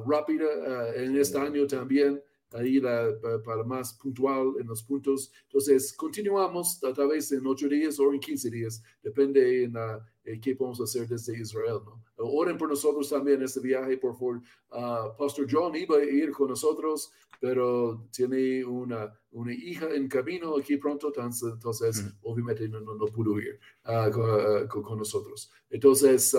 rápida 0.06 0.94
en 0.96 1.18
este 1.18 1.38
año 1.38 1.66
también 1.66 2.22
ahí 2.54 2.80
la, 2.80 3.14
para 3.44 3.64
más 3.64 3.94
puntual 3.94 4.54
en 4.60 4.68
los 4.68 4.84
puntos. 4.84 5.32
Entonces, 5.44 5.94
continuamos 5.94 6.84
a 6.84 6.94
través 6.94 7.32
en 7.32 7.46
ocho 7.46 7.68
días 7.68 8.00
o 8.00 8.14
en 8.14 8.20
15 8.20 8.50
días, 8.50 8.82
depende 9.04 9.66
en, 9.66 9.76
eh, 10.24 10.40
qué 10.40 10.56
podemos 10.56 10.80
hacer 10.82 11.08
desde 11.08 11.38
Israel. 11.40 11.80
¿no? 11.86 12.04
Oren 12.18 12.58
por 12.58 12.70
nosotros 12.70 13.10
también 13.10 13.42
este 13.42 13.60
viaje, 13.60 13.98
por 13.98 14.14
favor. 14.14 14.42
Uh, 14.72 15.16
Pastor 15.18 15.48
John 15.50 15.76
iba 15.76 15.98
a 15.98 16.04
ir 16.04 16.32
con 16.32 16.50
nosotros, 16.50 17.12
pero 17.40 18.08
tiene 18.12 18.64
una, 18.64 19.14
una 19.32 19.54
hija 19.54 19.90
en 19.94 20.08
camino 20.08 20.58
aquí 20.58 20.78
pronto, 20.78 21.14
entonces, 21.16 22.04
obviamente 22.24 22.68
no, 22.68 22.80
no, 22.80 23.06
pudo 23.06 23.40
ir 23.40 23.60
uh, 23.86 24.68
con, 24.68 24.82
con, 24.82 24.98
nosotros. 24.98 25.52
Entonces, 25.70 26.36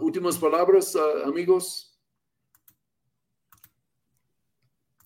últimas 0.00 0.38
palabras, 0.38 0.96
amigos. 1.24 1.87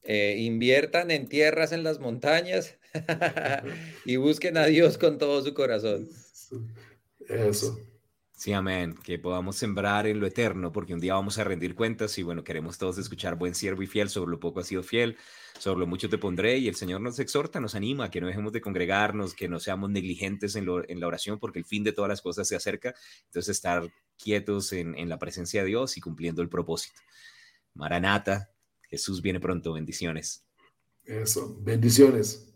Eh, 0.05 0.37
inviertan 0.39 1.11
en 1.13 1.29
tierras 1.29 1.73
en 1.73 1.85
las 1.85 2.01
montañas 2.01 2.77
y 4.05 4.17
busquen 4.17 4.57
a 4.57 4.67
Dios 4.67 4.99
con 4.99 5.19
todo 5.19 5.43
su 5.45 5.55
corazón. 5.55 6.09
Eso. 7.29 7.79
Sí, 8.43 8.53
amén. 8.53 8.97
Que 9.05 9.21
podamos 9.21 9.55
sembrar 9.55 10.09
en 10.09 10.19
lo 10.19 10.27
eterno, 10.27 10.73
porque 10.73 10.95
un 10.95 10.99
día 10.99 11.15
vamos 11.15 11.39
a 11.39 11.45
rendir 11.45 11.77
cuentas 11.77 12.19
y 12.19 12.25
bueno, 12.25 12.43
queremos 12.43 12.77
todos 12.77 12.99
escuchar 12.99 13.37
buen 13.37 13.55
siervo 13.55 13.83
y 13.83 13.87
fiel, 13.87 14.09
sobre 14.09 14.33
lo 14.33 14.41
poco 14.41 14.59
ha 14.59 14.65
sido 14.65 14.83
fiel, 14.83 15.17
sobre 15.61 15.79
lo 15.79 15.87
mucho 15.87 16.09
te 16.09 16.19
pondré 16.19 16.59
y 16.59 16.67
el 16.67 16.75
Señor 16.75 17.01
nos 17.01 17.21
exhorta, 17.21 17.61
nos 17.61 17.77
anima, 17.77 18.11
que 18.11 18.21
no 18.21 18.27
dejemos 18.27 18.53
de 18.53 18.61
congregarnos, 18.61 19.35
que 19.35 19.47
no 19.47 19.61
seamos 19.61 19.91
negligentes 19.91 20.57
en, 20.57 20.67
en 20.89 20.99
la 20.99 21.07
oración, 21.07 21.39
porque 21.39 21.61
el 21.61 21.65
fin 21.65 21.85
de 21.85 21.93
todas 21.93 22.09
las 22.09 22.21
cosas 22.21 22.49
se 22.49 22.57
acerca. 22.57 22.95
Entonces, 23.27 23.55
estar 23.55 23.89
quietos 24.19 24.73
en, 24.73 24.99
en 24.99 25.09
la 25.09 25.21
presencia 25.21 25.61
de 25.61 25.69
Dios 25.69 25.97
y 25.97 26.01
cumpliendo 26.01 26.43
el 26.43 26.49
propósito. 26.49 27.01
Maranata, 27.75 28.52
Jesús 28.93 29.23
viene 29.23 29.41
pronto. 29.41 29.73
Bendiciones. 29.73 30.45
Eso, 31.03 31.57
bendiciones. 31.63 32.52